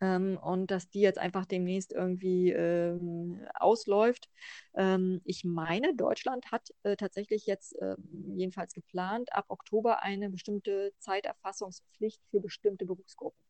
[0.00, 4.28] Ähm, und dass die jetzt einfach demnächst irgendwie ähm, ausläuft.
[4.74, 7.96] Ähm, ich meine, Deutschland hat äh, tatsächlich jetzt äh,
[8.34, 13.40] jedenfalls geplant, ab Oktober eine bestimmte Zeiterfassungspflicht für bestimmte Berufsgruppen.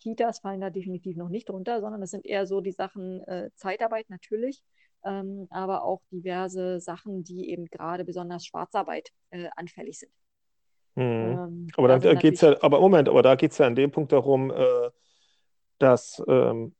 [0.00, 3.50] Kitas fallen da definitiv noch nicht drunter, sondern das sind eher so die Sachen äh,
[3.54, 4.62] Zeitarbeit natürlich,
[5.04, 10.12] ähm, aber auch diverse Sachen, die eben gerade besonders Schwarzarbeit äh, anfällig sind.
[10.96, 11.02] Mhm.
[11.04, 13.90] Ähm, aber da geht es ja, aber Moment, aber da geht es ja an dem
[13.90, 14.90] Punkt darum, äh,
[15.78, 16.74] dass ähm,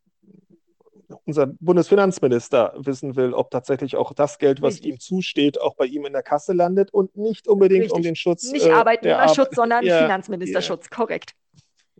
[1.24, 4.92] unser Bundesfinanzminister wissen will, ob tatsächlich auch das Geld, was Richtig.
[4.92, 7.96] ihm zusteht, auch bei ihm in der Kasse landet und nicht unbedingt Richtig.
[7.96, 8.50] um den Schutz.
[8.50, 10.96] Nicht äh, Arbeitnehmerschutz, sondern ja, Finanzministerschutz, ja.
[10.96, 11.32] korrekt.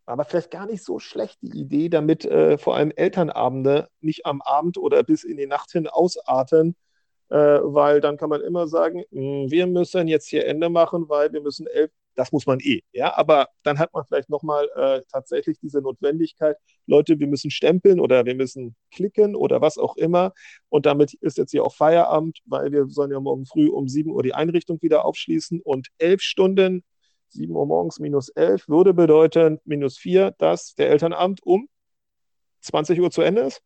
[0.07, 4.41] Aber vielleicht gar nicht so schlecht die Idee, damit äh, vor allem Elternabende nicht am
[4.41, 6.77] Abend oder bis in die Nacht hin ausarten,
[7.29, 11.33] äh, weil dann kann man immer sagen, hm, wir müssen jetzt hier Ende machen, weil
[11.33, 12.81] wir müssen elf das muss man eh.
[12.93, 18.01] Ja, aber dann hat man vielleicht nochmal äh, tatsächlich diese Notwendigkeit, Leute, wir müssen stempeln
[18.01, 20.33] oder wir müssen klicken oder was auch immer.
[20.69, 24.11] Und damit ist jetzt hier auch Feierabend, weil wir sollen ja morgen früh um 7
[24.11, 26.83] Uhr die Einrichtung wieder aufschließen und elf Stunden
[27.29, 31.69] 7 Uhr morgens minus 11 würde bedeuten minus 4, dass der Elternabend um
[32.61, 33.63] 20 Uhr zu Ende ist.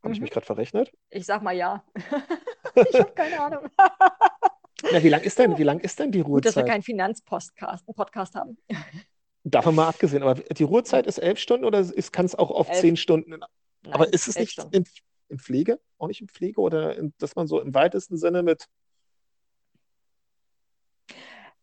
[0.00, 0.14] Habe mhm.
[0.14, 0.92] ich mich gerade verrechnet?
[1.10, 1.84] Ich sag mal ja.
[2.74, 3.70] ich habe keine Ahnung.
[4.92, 6.44] Na, wie lang ist denn, wie lang ist denn die Ruhezeit?
[6.44, 8.58] Gut, dass wir keinen Finanzpodcast Podcast haben.
[9.44, 12.80] Davon mal abgesehen, aber die Ruhezeit ist elf Stunden oder kann es auch auf elf.
[12.80, 13.30] zehn Stunden?
[13.30, 13.44] Nein,
[13.92, 14.84] aber ist es nicht in,
[15.28, 15.80] in, Pflege?
[15.98, 18.66] Auch nicht in Pflege oder in, dass man so im weitesten Sinne mit.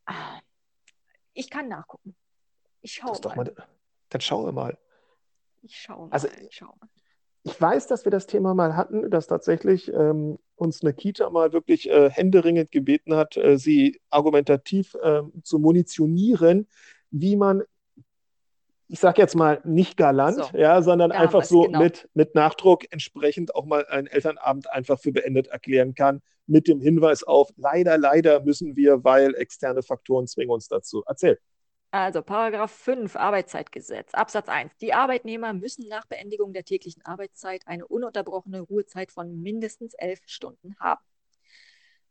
[0.05, 0.39] Ah,
[1.33, 2.15] ich kann nachgucken.
[2.81, 3.36] Ich schaue mal.
[3.36, 3.53] mal.
[4.09, 4.77] Dann schaue mal.
[5.62, 6.33] Ich schaue also, mal.
[6.33, 6.89] Also, ich, schaue mal.
[7.43, 11.54] ich weiß, dass wir das Thema mal hatten, dass tatsächlich ähm, uns eine Kita mal
[11.54, 16.68] wirklich äh, händeringend gebeten hat, äh, sie argumentativ äh, zu munitionieren,
[17.12, 17.63] wie man
[18.89, 20.58] ich sage jetzt mal nicht galant, so.
[20.58, 21.80] ja, sondern ja, einfach so genau.
[21.80, 26.80] mit, mit Nachdruck entsprechend auch mal einen Elternabend einfach für beendet erklären kann, mit dem
[26.80, 31.04] Hinweis auf, leider, leider müssen wir, weil externe Faktoren zwingen uns dazu.
[31.08, 31.39] Erzähl.
[31.93, 34.71] Also Paragraph 5 Arbeitszeitgesetz, Absatz 1.
[34.82, 40.75] Die Arbeitnehmer müssen nach Beendigung der täglichen Arbeitszeit eine ununterbrochene Ruhezeit von mindestens elf Stunden
[40.79, 41.03] haben.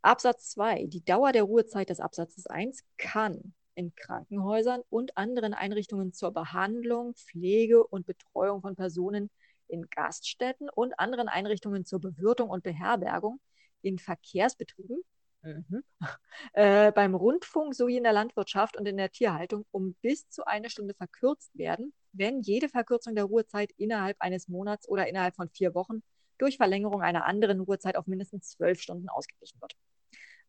[0.01, 0.85] Absatz 2.
[0.87, 7.15] Die Dauer der Ruhezeit des Absatzes 1 kann in Krankenhäusern und anderen Einrichtungen zur Behandlung,
[7.15, 9.31] Pflege und Betreuung von Personen
[9.67, 13.41] in Gaststätten und anderen Einrichtungen zur Bewirtung und Beherbergung,
[13.81, 15.03] in Verkehrsbetrieben,
[15.43, 15.83] mhm.
[16.53, 20.71] äh, beim Rundfunk sowie in der Landwirtschaft und in der Tierhaltung um bis zu eine
[20.71, 25.75] Stunde verkürzt werden, wenn jede Verkürzung der Ruhezeit innerhalb eines Monats oder innerhalb von vier
[25.75, 26.03] Wochen
[26.39, 29.75] durch Verlängerung einer anderen Ruhezeit auf mindestens zwölf Stunden ausgeglichen wird.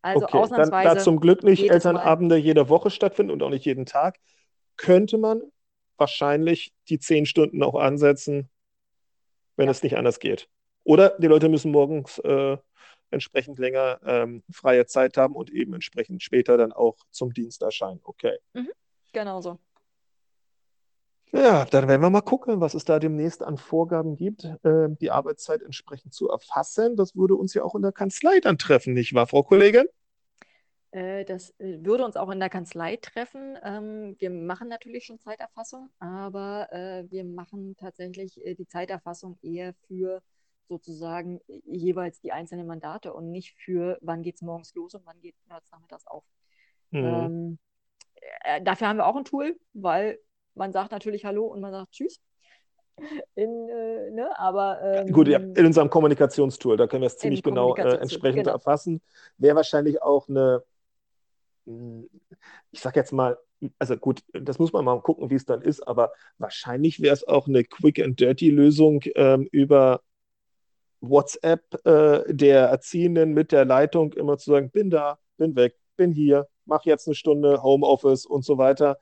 [0.01, 0.87] Also okay, ausnahmsweise.
[0.87, 4.19] Dann, da zum Glück nicht Elternabende jede Woche stattfinden und auch nicht jeden Tag,
[4.75, 5.41] könnte man
[5.97, 8.49] wahrscheinlich die zehn Stunden auch ansetzen,
[9.55, 9.71] wenn ja.
[9.71, 10.49] es nicht anders geht.
[10.83, 12.57] Oder die Leute müssen morgens äh,
[13.13, 18.01] entsprechend länger ähm, freie Zeit haben und eben entsprechend später dann auch zum Dienst erscheinen.
[18.03, 18.37] Okay.
[18.53, 18.71] Mhm,
[19.13, 19.59] genau so.
[21.31, 25.09] Ja, dann werden wir mal gucken, was es da demnächst an Vorgaben gibt, äh, die
[25.09, 26.95] Arbeitszeit entsprechend zu erfassen.
[26.95, 29.87] Das würde uns ja auch in der Kanzlei dann treffen, nicht wahr, Frau Kollegin?
[30.91, 33.57] Äh, das äh, würde uns auch in der Kanzlei treffen.
[33.63, 40.21] Ähm, wir machen natürlich schon Zeiterfassung, aber äh, wir machen tatsächlich die Zeiterfassung eher für
[40.67, 45.19] sozusagen jeweils die einzelnen Mandate und nicht für, wann geht es morgens los und wann
[45.19, 46.23] geht es nachmittags auf.
[46.91, 47.59] Mhm.
[48.45, 50.19] Ähm, dafür haben wir auch ein Tool, weil
[50.55, 52.19] man sagt natürlich Hallo und man sagt Tschüss.
[53.35, 57.41] In, äh, ne, aber, ähm, Gut, ja, in unserem Kommunikationstool, da können wir es ziemlich
[57.41, 58.53] genau äh, entsprechend genau.
[58.53, 59.01] erfassen.
[59.37, 60.63] Wäre wahrscheinlich auch eine,
[61.65, 63.37] ich sag jetzt mal,
[63.79, 67.27] also gut, das muss man mal gucken, wie es dann ist, aber wahrscheinlich wäre es
[67.27, 70.01] auch eine Quick and Dirty Lösung ähm, über
[71.03, 76.11] WhatsApp äh, der Erziehenden mit der Leitung immer zu sagen, bin da, bin weg, bin
[76.11, 78.97] hier, mach jetzt eine Stunde Homeoffice und so weiter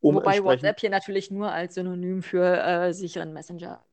[0.00, 3.84] um Wobei WhatsApp hier natürlich nur als Synonym für äh, sicheren Messenger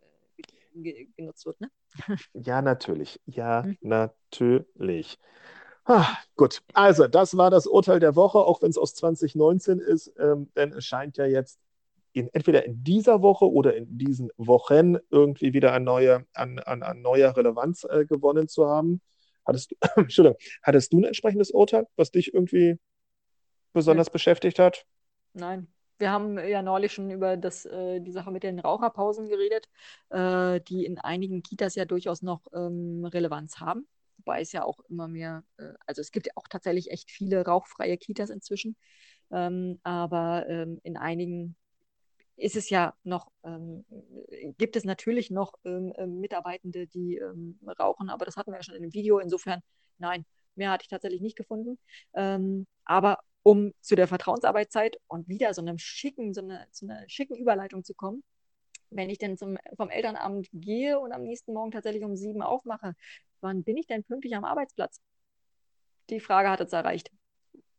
[0.74, 1.70] äh, genutzt wird, ne?
[2.34, 3.20] ja, natürlich.
[3.26, 3.78] Ja, hm.
[3.82, 5.18] natürlich.
[5.84, 10.14] Ah, gut, also das war das Urteil der Woche, auch wenn es aus 2019 ist,
[10.20, 11.60] ähm, denn es scheint ja jetzt
[12.18, 16.84] in, entweder in dieser Woche oder in diesen Wochen irgendwie wieder an, neue, an, an,
[16.84, 19.02] an neuer Relevanz äh, gewonnen zu haben.
[19.46, 22.78] Hattest du, Entschuldigung, hattest du ein entsprechendes Urteil, was dich irgendwie
[23.74, 24.14] besonders Nein.
[24.14, 24.86] beschäftigt hat?
[25.34, 25.68] Nein,
[26.00, 29.68] wir haben ja neulich schon über das, äh, die Sache mit den Raucherpausen geredet,
[30.10, 33.88] äh, die in einigen Kitas ja durchaus noch ähm, Relevanz haben.
[34.18, 37.46] Wobei es ja auch immer mehr, äh, also es gibt ja auch tatsächlich echt viele
[37.46, 38.76] rauchfreie Kitas inzwischen.
[39.32, 41.56] Ähm, aber ähm, in einigen
[42.38, 43.86] ist es ja noch, ähm,
[44.58, 47.20] gibt es natürlich noch ähm, ähm, Mitarbeitende, die
[47.80, 49.20] rauchen, aber das hatten wir ja schon in dem Video.
[49.20, 49.62] Insofern,
[49.98, 51.78] nein, mehr hatte ich tatsächlich nicht gefunden.
[52.14, 57.38] aber um zu der Vertrauensarbeitszeit und wieder so einem schicken, so eine, zu einer schicken
[57.38, 58.22] Überleitung zu kommen.
[58.90, 62.94] Wenn ich denn zum, vom Elternabend gehe und am nächsten Morgen tatsächlich um sieben aufmache,
[63.40, 65.00] wann bin ich denn pünktlich am Arbeitsplatz?
[66.10, 67.10] Die Frage hat uns erreicht.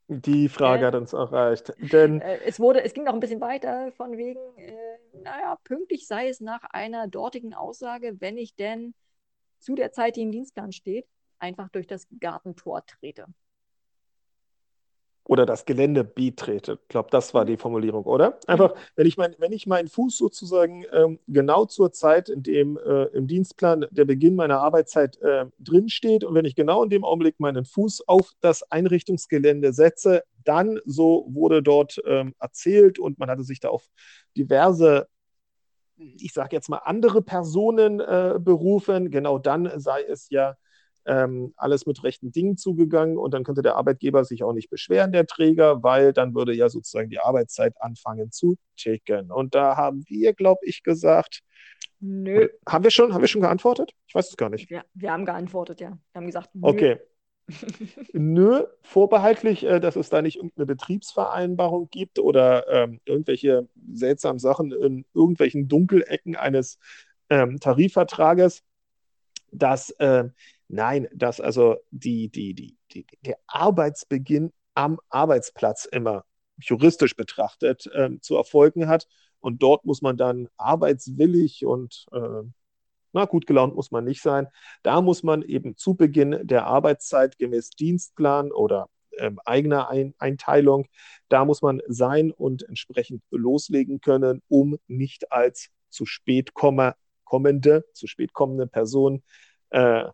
[0.09, 1.75] Die Frage äh, hat uns erreicht.
[1.79, 6.07] Denn äh, es, wurde, es ging noch ein bisschen weiter von wegen, äh, naja, pünktlich
[6.07, 8.95] sei es nach einer dortigen Aussage, wenn ich denn
[9.59, 11.07] zu der Zeit, die im Dienstplan steht,
[11.39, 13.27] einfach durch das Gartentor trete
[15.29, 16.79] oder das Gelände betrete.
[16.83, 18.41] Ich glaube, das war die Formulierung, oder?
[18.47, 22.79] Einfach, wenn ich, mein, wenn ich meinen Fuß sozusagen ähm, genau zur Zeit, in dem
[22.79, 27.05] äh, im Dienstplan der Beginn meiner Arbeitszeit äh, drinsteht und wenn ich genau in dem
[27.05, 33.29] Augenblick meinen Fuß auf das Einrichtungsgelände setze, dann, so wurde dort ähm, erzählt und man
[33.29, 33.87] hatte sich da auf
[34.37, 35.09] diverse
[35.99, 40.55] ich sage jetzt mal, andere Personen äh, berufen, genau dann sei es ja
[41.07, 45.13] ähm, alles mit rechten Dingen zugegangen und dann könnte der Arbeitgeber sich auch nicht beschweren,
[45.13, 49.31] der Träger, weil dann würde ja sozusagen die Arbeitszeit anfangen zu ticken.
[49.31, 51.43] Und da haben wir, glaube ich, gesagt,
[52.01, 52.49] Nö.
[52.67, 53.93] Haben wir schon, haben wir schon geantwortet?
[54.07, 54.71] Ich weiß es gar nicht.
[54.71, 55.91] Wir, wir haben geantwortet, ja.
[56.13, 56.69] Wir haben gesagt, nö.
[56.69, 56.99] Okay.
[58.13, 64.71] nö, vorbehaltlich, äh, dass es da nicht irgendeine Betriebsvereinbarung gibt oder ähm, irgendwelche seltsamen Sachen
[64.71, 66.79] in irgendwelchen Dunkelecken eines
[67.31, 68.63] ähm, Tarifvertrages,
[69.51, 70.29] dass äh,
[70.69, 76.25] nein, dass also die, die, die, die, der Arbeitsbeginn am Arbeitsplatz immer
[76.57, 79.07] juristisch betrachtet ähm, zu erfolgen hat
[79.41, 82.43] und dort muss man dann arbeitswillig und äh,
[83.13, 84.49] na, gut gelaunt muss man nicht sein.
[84.83, 90.87] Da muss man eben zu Beginn der Arbeitszeit gemäß Dienstplan oder ähm, eigener Ein Einteilung,
[91.29, 97.85] da muss man sein und entsprechend loslegen können, um nicht als zu spät komme, kommende,
[97.93, 99.23] zu spät kommende Person
[99.71, 100.05] äh,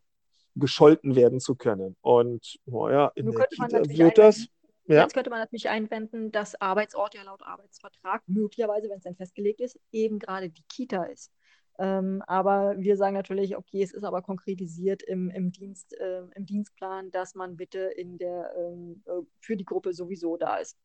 [0.56, 1.96] gescholten werden zu können.
[2.00, 4.46] Und naja, in Nur der Kita wird das.
[4.86, 5.02] Ja.
[5.02, 9.60] Jetzt könnte man natürlich einwenden, dass Arbeitsort ja laut Arbeitsvertrag möglicherweise, wenn es dann festgelegt
[9.60, 11.32] ist, eben gerade die Kita ist.
[11.78, 16.46] Ähm, aber wir sagen natürlich, okay, es ist aber konkretisiert im, im, Dienst, äh, im
[16.46, 20.76] Dienstplan, dass man bitte in der, ähm, äh, für die Gruppe sowieso da ist.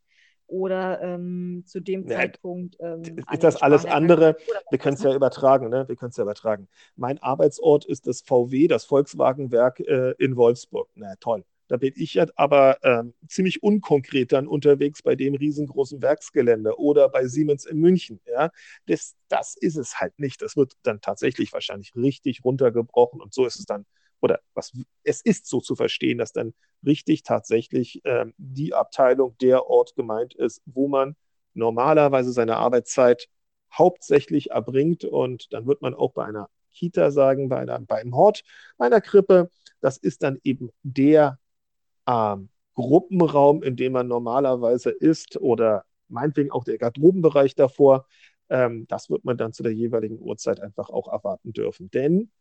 [0.49, 2.75] Oder ähm, zu dem ja, Zeitpunkt.
[2.79, 4.35] Ähm, ist das alles andere?
[4.71, 5.87] Wir können es ja übertragen, ne?
[5.87, 6.67] Wir können es ja übertragen.
[6.95, 10.89] Mein Arbeitsort ist das VW, das Volkswagenwerk äh, in Wolfsburg.
[10.95, 11.43] Na toll.
[11.69, 17.09] Da bin ich jetzt aber ähm, ziemlich unkonkret dann unterwegs bei dem riesengroßen Werksgelände oder
[17.09, 18.19] bei Siemens in München.
[18.25, 18.49] Ja?
[18.87, 20.41] Das, das ist es halt nicht.
[20.41, 23.85] Das wird dann tatsächlich wahrscheinlich richtig runtergebrochen und so ist es dann,
[24.21, 24.71] oder was,
[25.03, 26.53] es ist so zu verstehen, dass dann
[26.85, 31.15] richtig tatsächlich ähm, die Abteilung, der Ort gemeint ist, wo man
[31.53, 33.27] normalerweise seine Arbeitszeit
[33.73, 35.05] hauptsächlich erbringt.
[35.05, 38.43] Und dann wird man auch bei einer Kita sagen, bei, einer, bei einem Hort,
[38.77, 39.49] bei einer Krippe,
[39.81, 41.39] das ist dann eben der
[42.07, 48.07] ähm, Gruppenraum, in dem man normalerweise ist oder meinetwegen auch der Garderobenbereich davor,
[48.49, 51.91] ähm, das wird man dann zu der jeweiligen Uhrzeit einfach auch erwarten dürfen.
[51.91, 52.31] Denn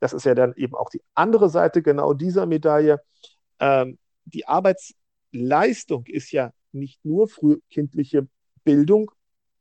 [0.00, 3.00] das ist ja dann eben auch die andere Seite genau dieser Medaille.
[3.60, 8.28] Ähm, die Arbeitsleistung ist ja nicht nur frühkindliche
[8.64, 9.10] Bildung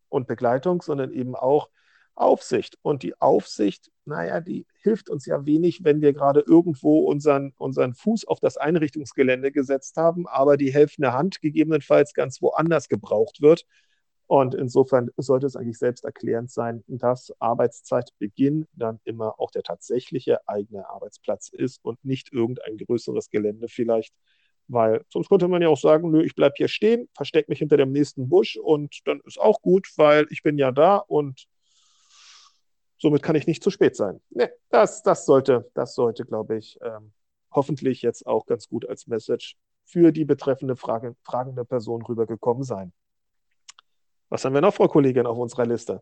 [0.09, 1.69] und Begleitung, sondern eben auch
[2.15, 2.77] Aufsicht.
[2.81, 7.93] Und die Aufsicht, naja, die hilft uns ja wenig, wenn wir gerade irgendwo unseren, unseren
[7.93, 13.65] Fuß auf das Einrichtungsgelände gesetzt haben, aber die helfende Hand gegebenenfalls ganz woanders gebraucht wird.
[14.33, 20.89] Und insofern sollte es eigentlich selbsterklärend sein, dass Arbeitszeitbeginn dann immer auch der tatsächliche eigene
[20.89, 24.11] Arbeitsplatz ist und nicht irgendein größeres Gelände vielleicht.
[24.67, 27.77] Weil sonst könnte man ja auch sagen, nö, ich bleibe hier stehen, verstecke mich hinter
[27.77, 31.45] dem nächsten Busch und dann ist auch gut, weil ich bin ja da und
[32.97, 34.19] Somit kann ich nicht zu spät sein.
[34.31, 37.13] Nee, das, das sollte, das sollte, glaube ich, ähm,
[37.51, 42.93] hoffentlich jetzt auch ganz gut als Message für die betreffende Frage, fragende Person rübergekommen sein.
[44.33, 46.01] Was haben wir noch, Frau Kollegin, auf unserer Liste?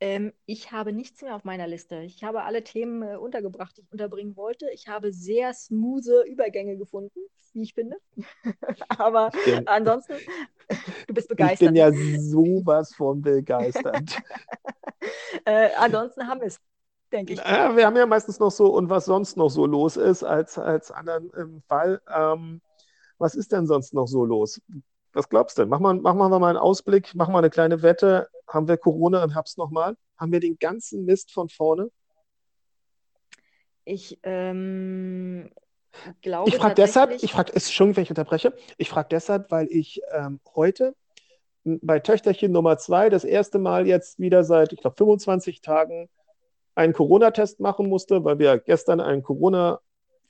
[0.00, 2.02] Ähm, ich habe nichts mehr auf meiner Liste.
[2.02, 4.68] Ich habe alle Themen äh, untergebracht, die ich unterbringen wollte.
[4.74, 7.18] Ich habe sehr smooth Übergänge gefunden,
[7.54, 7.96] wie ich finde.
[8.98, 10.12] Aber bin, ansonsten,
[11.08, 11.62] du bist begeistert.
[11.62, 11.90] Ich bin ja
[12.20, 14.20] sowas von begeistert.
[15.46, 16.60] äh, ansonsten haben wir es,
[17.10, 17.38] denke ich.
[17.38, 20.58] Naja, wir haben ja meistens noch so, und was sonst noch so los ist als,
[20.58, 22.02] als anderen im Fall.
[22.14, 22.60] Ähm,
[23.16, 24.60] was ist denn sonst noch so los?
[25.12, 25.66] Was glaubst du?
[25.66, 28.28] Machen wir, machen wir mal einen Ausblick, machen wir eine kleine Wette.
[28.48, 29.96] Haben wir Corona im Herbst nochmal?
[30.16, 31.90] Haben wir den ganzen Mist von vorne?
[33.84, 35.50] Ich ähm,
[36.22, 36.48] glaube.
[36.48, 40.40] Ich frage deshalb, ich frage, Entschuldigung, wenn ich unterbreche, ich frage deshalb, weil ich ähm,
[40.54, 40.94] heute
[41.64, 46.08] bei Töchterchen Nummer zwei das erste Mal jetzt wieder seit, ich glaube, 25 Tagen
[46.74, 49.22] einen Corona-Test machen musste, weil wir gestern einen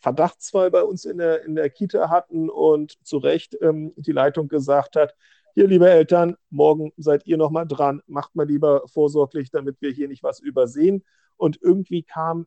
[0.02, 4.48] Corona-Verdachtsfall bei uns in der, in der Kita hatten und zu Recht ähm, die Leitung
[4.48, 5.14] gesagt hat,
[5.54, 10.08] hier, liebe Eltern, morgen seid ihr nochmal dran, macht mal lieber vorsorglich, damit wir hier
[10.08, 11.04] nicht was übersehen.
[11.36, 12.46] Und irgendwie kam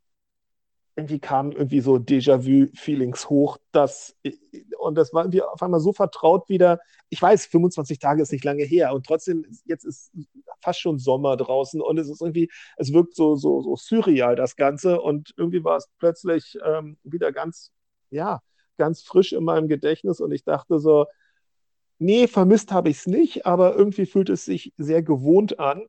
[0.96, 4.16] irgendwie kamen irgendwie so Déjà-vu-Feelings hoch, dass,
[4.80, 6.80] und das war irgendwie auf einmal so vertraut wieder.
[7.10, 10.12] Ich weiß, 25 Tage ist nicht lange her und trotzdem, jetzt ist
[10.62, 14.56] fast schon Sommer draußen und es ist irgendwie, es wirkt so, so, so surreal, das
[14.56, 17.72] Ganze und irgendwie war es plötzlich ähm, wieder ganz,
[18.10, 18.42] ja,
[18.78, 21.08] ganz frisch in meinem Gedächtnis und ich dachte so,
[22.00, 25.86] nee, vermisst habe ich es nicht, aber irgendwie fühlt es sich sehr gewohnt an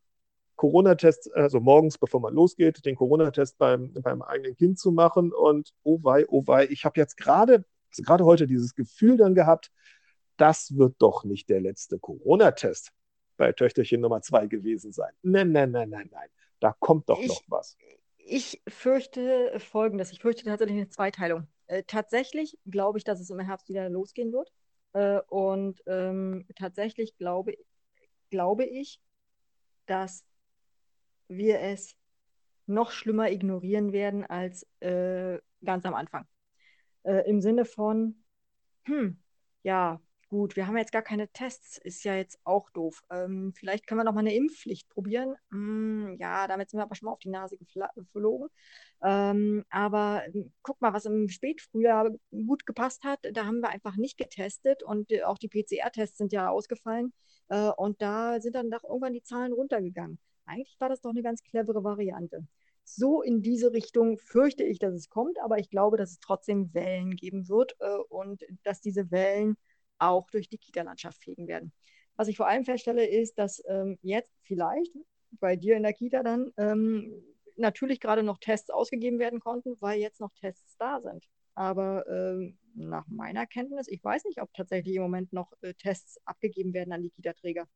[0.57, 5.33] Corona-Test, also morgens, bevor man losgeht, den Corona-Test beim, beim eigenen Kind zu machen.
[5.33, 9.35] Und oh wei, oh wei, ich habe jetzt gerade, also gerade heute dieses Gefühl dann
[9.35, 9.71] gehabt,
[10.37, 12.93] das wird doch nicht der letzte Corona-Test
[13.37, 15.13] bei Töchterchen Nummer zwei gewesen sein.
[15.23, 16.29] Nein, nein, nein, nein, nein.
[16.61, 17.77] Da kommt doch ich, noch was.
[18.19, 20.11] Ich fürchte Folgendes.
[20.11, 21.47] Ich fürchte tatsächlich eine Zweiteilung.
[21.67, 24.53] Äh, tatsächlich glaube ich, dass es im Herbst wieder losgehen wird.
[24.95, 27.57] Äh, und ähm, tatsächlich glaube,
[28.31, 29.01] glaube ich,
[29.87, 30.25] dass
[31.29, 31.97] wir es
[32.67, 36.27] noch schlimmer ignorieren werden als äh, ganz am Anfang.
[37.05, 38.23] Äh, Im Sinne von,
[38.85, 39.23] hm,
[39.63, 43.03] ja, gut, wir haben jetzt gar keine Tests, ist ja jetzt auch doof.
[43.11, 45.37] Ähm, vielleicht können wir noch mal eine Impfpflicht probieren.
[45.51, 48.49] Hm, ja, damit sind wir aber schon mal auf die Nase geflogen.
[49.03, 53.97] Ähm, aber hm, guck mal, was im Spätfrühjahr gut gepasst hat, da haben wir einfach
[53.97, 57.13] nicht getestet und äh, auch die PCR-Tests sind ja ausgefallen.
[57.49, 60.19] Äh, und da sind dann doch irgendwann die Zahlen runtergegangen.
[60.47, 62.47] Eigentlich war das doch eine ganz clevere Variante.
[62.85, 66.73] So in diese Richtung fürchte ich, dass es kommt, aber ich glaube, dass es trotzdem
[66.73, 69.57] Wellen geben wird äh, und dass diese Wellen
[69.99, 71.73] auch durch die Kita-Landschaft fegen werden.
[72.17, 74.93] Was ich vor allem feststelle, ist, dass ähm, jetzt vielleicht
[75.33, 77.13] bei dir in der Kita dann ähm,
[77.57, 81.25] natürlich gerade noch Tests ausgegeben werden konnten, weil jetzt noch Tests da sind.
[81.55, 86.19] Aber ähm, nach meiner Kenntnis, ich weiß nicht, ob tatsächlich im Moment noch äh, Tests
[86.25, 87.67] abgegeben werden an die Kita-Träger.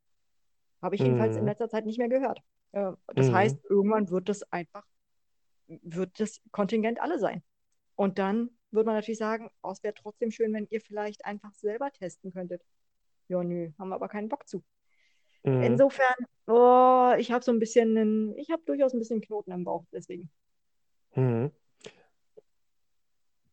[0.83, 1.49] Habe ich jedenfalls in mhm.
[1.49, 2.41] letzter Zeit nicht mehr gehört.
[2.73, 3.35] Äh, das mhm.
[3.35, 4.87] heißt, irgendwann wird das einfach,
[5.67, 7.43] wird das Kontingent alle sein.
[7.97, 11.53] Und dann würde man natürlich sagen, oh, es wäre trotzdem schön, wenn ihr vielleicht einfach
[11.55, 12.63] selber testen könntet.
[13.29, 14.63] Ja, nö, haben wir aber keinen Bock zu.
[15.43, 15.63] Mhm.
[15.63, 16.15] Insofern,
[16.47, 19.85] oh, ich habe so ein bisschen, einen, ich habe durchaus ein bisschen Knoten im Bauch,
[19.93, 20.31] deswegen.
[21.15, 21.51] Mhm.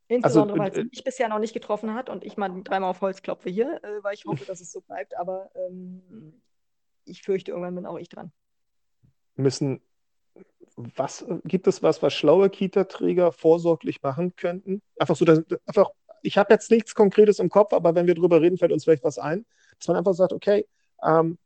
[0.09, 2.91] Insbesondere, also, weil es äh, mich bisher noch nicht getroffen hat und ich mal dreimal
[2.91, 5.17] auf Holz klopfe hier, äh, weil ich hoffe, dass es so bleibt.
[5.17, 6.41] Aber ähm,
[7.03, 8.31] ich fürchte, irgendwann bin auch ich dran.
[9.37, 9.81] Müssen,
[10.75, 14.81] was gibt es was, was schlaue Kita-Träger vorsorglich machen könnten?
[14.97, 15.89] Einfach so, dass, einfach,
[16.21, 19.03] ich habe jetzt nichts Konkretes im Kopf, aber wenn wir drüber reden, fällt uns vielleicht
[19.03, 19.45] was ein,
[19.79, 20.67] dass man einfach sagt, okay,
[21.03, 21.37] ähm,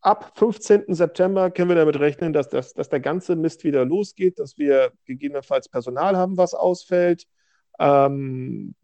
[0.00, 0.94] ab 15.
[0.94, 4.92] September können wir damit rechnen, dass, das, dass der ganze Mist wieder losgeht, dass wir
[5.04, 7.26] gegebenenfalls Personal haben, was ausfällt,
[7.78, 8.74] ähm,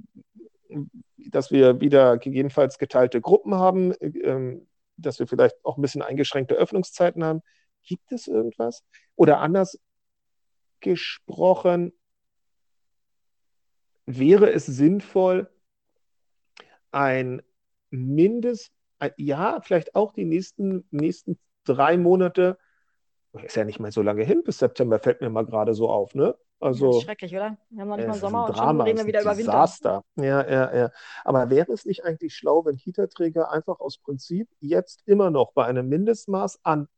[1.17, 6.55] dass wir wieder gegebenenfalls geteilte Gruppen haben, ähm, dass wir vielleicht auch ein bisschen eingeschränkte
[6.55, 7.43] Öffnungszeiten haben.
[7.87, 8.85] Gibt es irgendwas?
[9.15, 9.81] Oder anders
[10.81, 11.93] gesprochen,
[14.05, 15.51] wäre es sinnvoll,
[16.91, 17.43] ein
[17.91, 18.73] Mindest,
[19.17, 22.59] ja, vielleicht auch die nächsten, nächsten drei Monate,
[23.45, 26.15] ist ja nicht mehr so lange hin, bis September fällt mir mal gerade so auf,
[26.15, 26.37] ne?
[26.59, 27.59] Also, schrecklich, oder?
[27.69, 30.05] Wir haben noch nicht mal Sommer und schon reden wir wieder über Winter.
[30.17, 30.91] Ja, ja, ja.
[31.25, 35.67] Aber wäre es nicht eigentlich schlau, wenn Kita-Träger einfach aus Prinzip jetzt immer noch bei
[35.67, 36.89] einem Mindestmaß an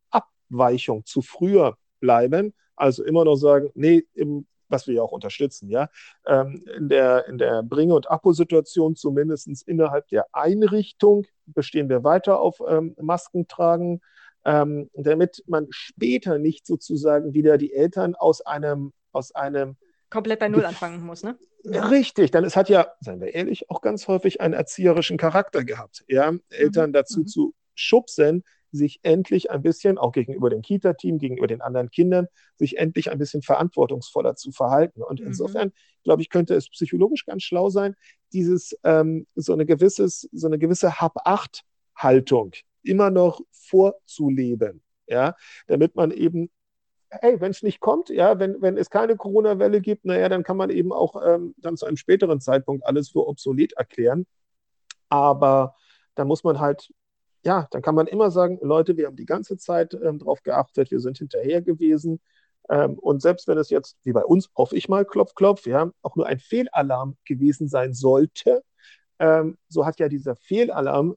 [0.50, 2.54] Abweichung zu früher bleiben?
[2.76, 5.88] Also immer noch sagen, nee, im, was wir ja auch unterstützen, ja,
[6.26, 12.40] ähm, in der, in der Bringe- und Abholsituation zumindest innerhalb der Einrichtung bestehen wir weiter
[12.40, 14.00] auf ähm, Masken tragen,
[14.44, 19.76] ähm, damit man später nicht sozusagen wieder die Eltern aus einem aus einem
[20.10, 21.36] komplett bei Null anfangen muss, ne?
[21.64, 26.04] Richtig, dann es hat ja, seien wir ehrlich, auch ganz häufig einen erzieherischen Charakter gehabt,
[26.06, 26.92] ja, Eltern mhm.
[26.92, 27.26] dazu mhm.
[27.26, 32.78] zu schubsen, sich endlich ein bisschen, auch gegenüber dem Kita-Team, gegenüber den anderen Kindern, sich
[32.78, 35.02] endlich ein bisschen verantwortungsvoller zu verhalten.
[35.02, 35.28] Und mhm.
[35.28, 35.72] insofern,
[36.04, 37.94] glaube ich, könnte es psychologisch ganz schlau sein,
[38.32, 42.52] dieses ähm, so eine gewisses, so eine gewisse Hab-Acht-Haltung
[42.82, 45.34] immer noch vorzuleben, ja,
[45.66, 46.50] damit man eben
[47.10, 50.56] hey, wenn es nicht kommt, ja, wenn, wenn es keine Corona-Welle gibt, naja, dann kann
[50.56, 54.26] man eben auch ähm, dann zu einem späteren Zeitpunkt alles für obsolet erklären.
[55.08, 55.74] Aber
[56.14, 56.92] dann muss man halt,
[57.44, 60.90] ja, dann kann man immer sagen, Leute, wir haben die ganze Zeit ähm, darauf geachtet,
[60.90, 62.20] wir sind hinterher gewesen.
[62.68, 65.90] Ähm, und selbst wenn es jetzt, wie bei uns, hoffe ich mal, klopf, klopf, ja,
[66.02, 68.62] auch nur ein Fehlalarm gewesen sein sollte,
[69.18, 71.16] ähm, so hat ja dieser Fehlalarm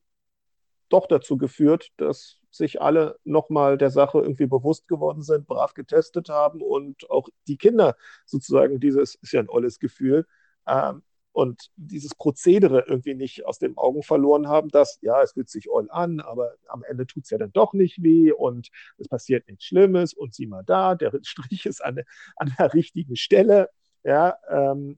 [0.89, 6.30] doch dazu geführt, dass sich alle nochmal der Sache irgendwie bewusst geworden sind, brav getestet
[6.30, 7.95] haben und auch die Kinder
[8.26, 10.28] sozusagen dieses, ist ja ein olles Gefühl,
[10.67, 11.01] ähm,
[11.34, 15.68] und dieses Prozedere irgendwie nicht aus den Augen verloren haben, dass, ja, es fühlt sich
[15.72, 19.48] all an, aber am Ende tut es ja dann doch nicht weh und es passiert
[19.48, 22.00] nichts Schlimmes und sieh mal da, der Strich ist an,
[22.36, 23.70] an der richtigen Stelle.
[24.04, 24.98] Ja, ähm,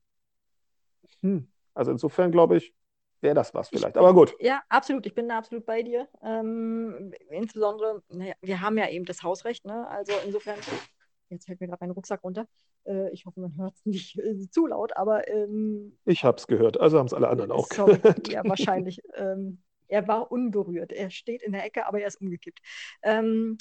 [1.22, 1.48] hm.
[1.74, 2.74] also insofern glaube ich,
[3.24, 3.98] wäre das was vielleicht.
[3.98, 4.36] Aber gut.
[4.40, 5.06] Ja, absolut.
[5.06, 6.08] Ich bin da absolut bei dir.
[6.22, 9.66] Ähm, insbesondere, naja, wir haben ja eben das Hausrecht.
[9.66, 9.88] Ne?
[9.88, 10.60] Also insofern,
[11.34, 12.48] jetzt fällt mir gerade mein Rucksack runter.
[12.86, 15.28] Äh, ich hoffe, man hört es nicht äh, zu laut, aber.
[15.28, 18.28] Ähm, ich habe es gehört, also haben es alle anderen auch sorry, gehört.
[18.30, 19.02] Ja, wahrscheinlich.
[19.16, 20.92] ähm, er war unberührt.
[20.92, 22.60] Er steht in der Ecke, aber er ist umgekippt.
[23.04, 23.58] Ähm,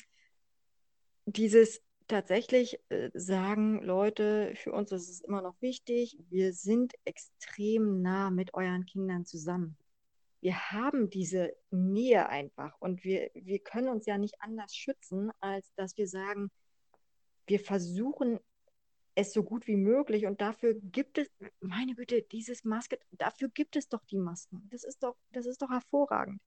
[1.27, 8.03] dieses tatsächlich äh, sagen, Leute, für uns ist es immer noch wichtig, wir sind extrem
[8.03, 9.77] nah mit euren Kindern zusammen.
[10.41, 15.73] Wir haben diese Nähe einfach und wir, wir können uns ja nicht anders schützen, als
[15.75, 16.51] dass wir sagen,
[17.47, 18.39] wir versuchen
[19.15, 20.27] es so gut wie möglich.
[20.27, 21.31] Und dafür gibt es,
[21.61, 24.69] meine Güte, dieses Maske, dafür gibt es doch die Masken.
[24.71, 26.41] Das ist doch, das ist doch hervorragend.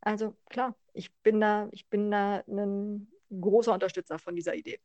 [0.00, 4.80] Also klar, ich bin da, ich bin da ein großer Unterstützer von dieser Idee.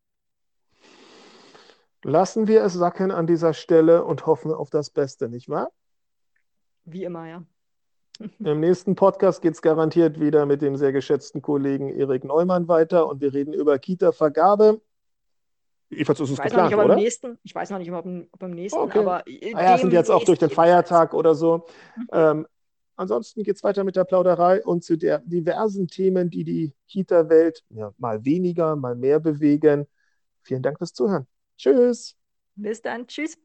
[2.04, 5.72] Lassen wir es sacken an dieser Stelle und hoffen auf das Beste, nicht wahr?
[6.86, 7.44] Wie immer, ja.
[8.40, 13.08] Im nächsten Podcast geht es garantiert wieder mit dem sehr geschätzten Kollegen Erik Neumann weiter
[13.08, 14.82] und wir reden über Kita-Vergabe.
[15.90, 16.96] Jedenfalls ist es geplant, nicht, oder?
[16.96, 19.00] Nächsten, ich weiß noch nicht, ob, ob im nächsten, okay.
[19.00, 19.24] aber.
[19.54, 21.66] Ah, ja, sind jetzt auch durch den Feiertag oder so.
[21.96, 22.08] Mhm.
[22.12, 22.48] Ähm,
[22.98, 27.64] ansonsten geht es weiter mit der Plauderei und zu der diversen Themen, die die Kita-Welt
[27.70, 29.88] ja, mal weniger, mal mehr bewegen.
[30.42, 31.26] Vielen Dank fürs Zuhören.
[31.58, 32.16] Tschüss.
[32.56, 33.08] Bis dann.
[33.08, 33.38] Tschüss.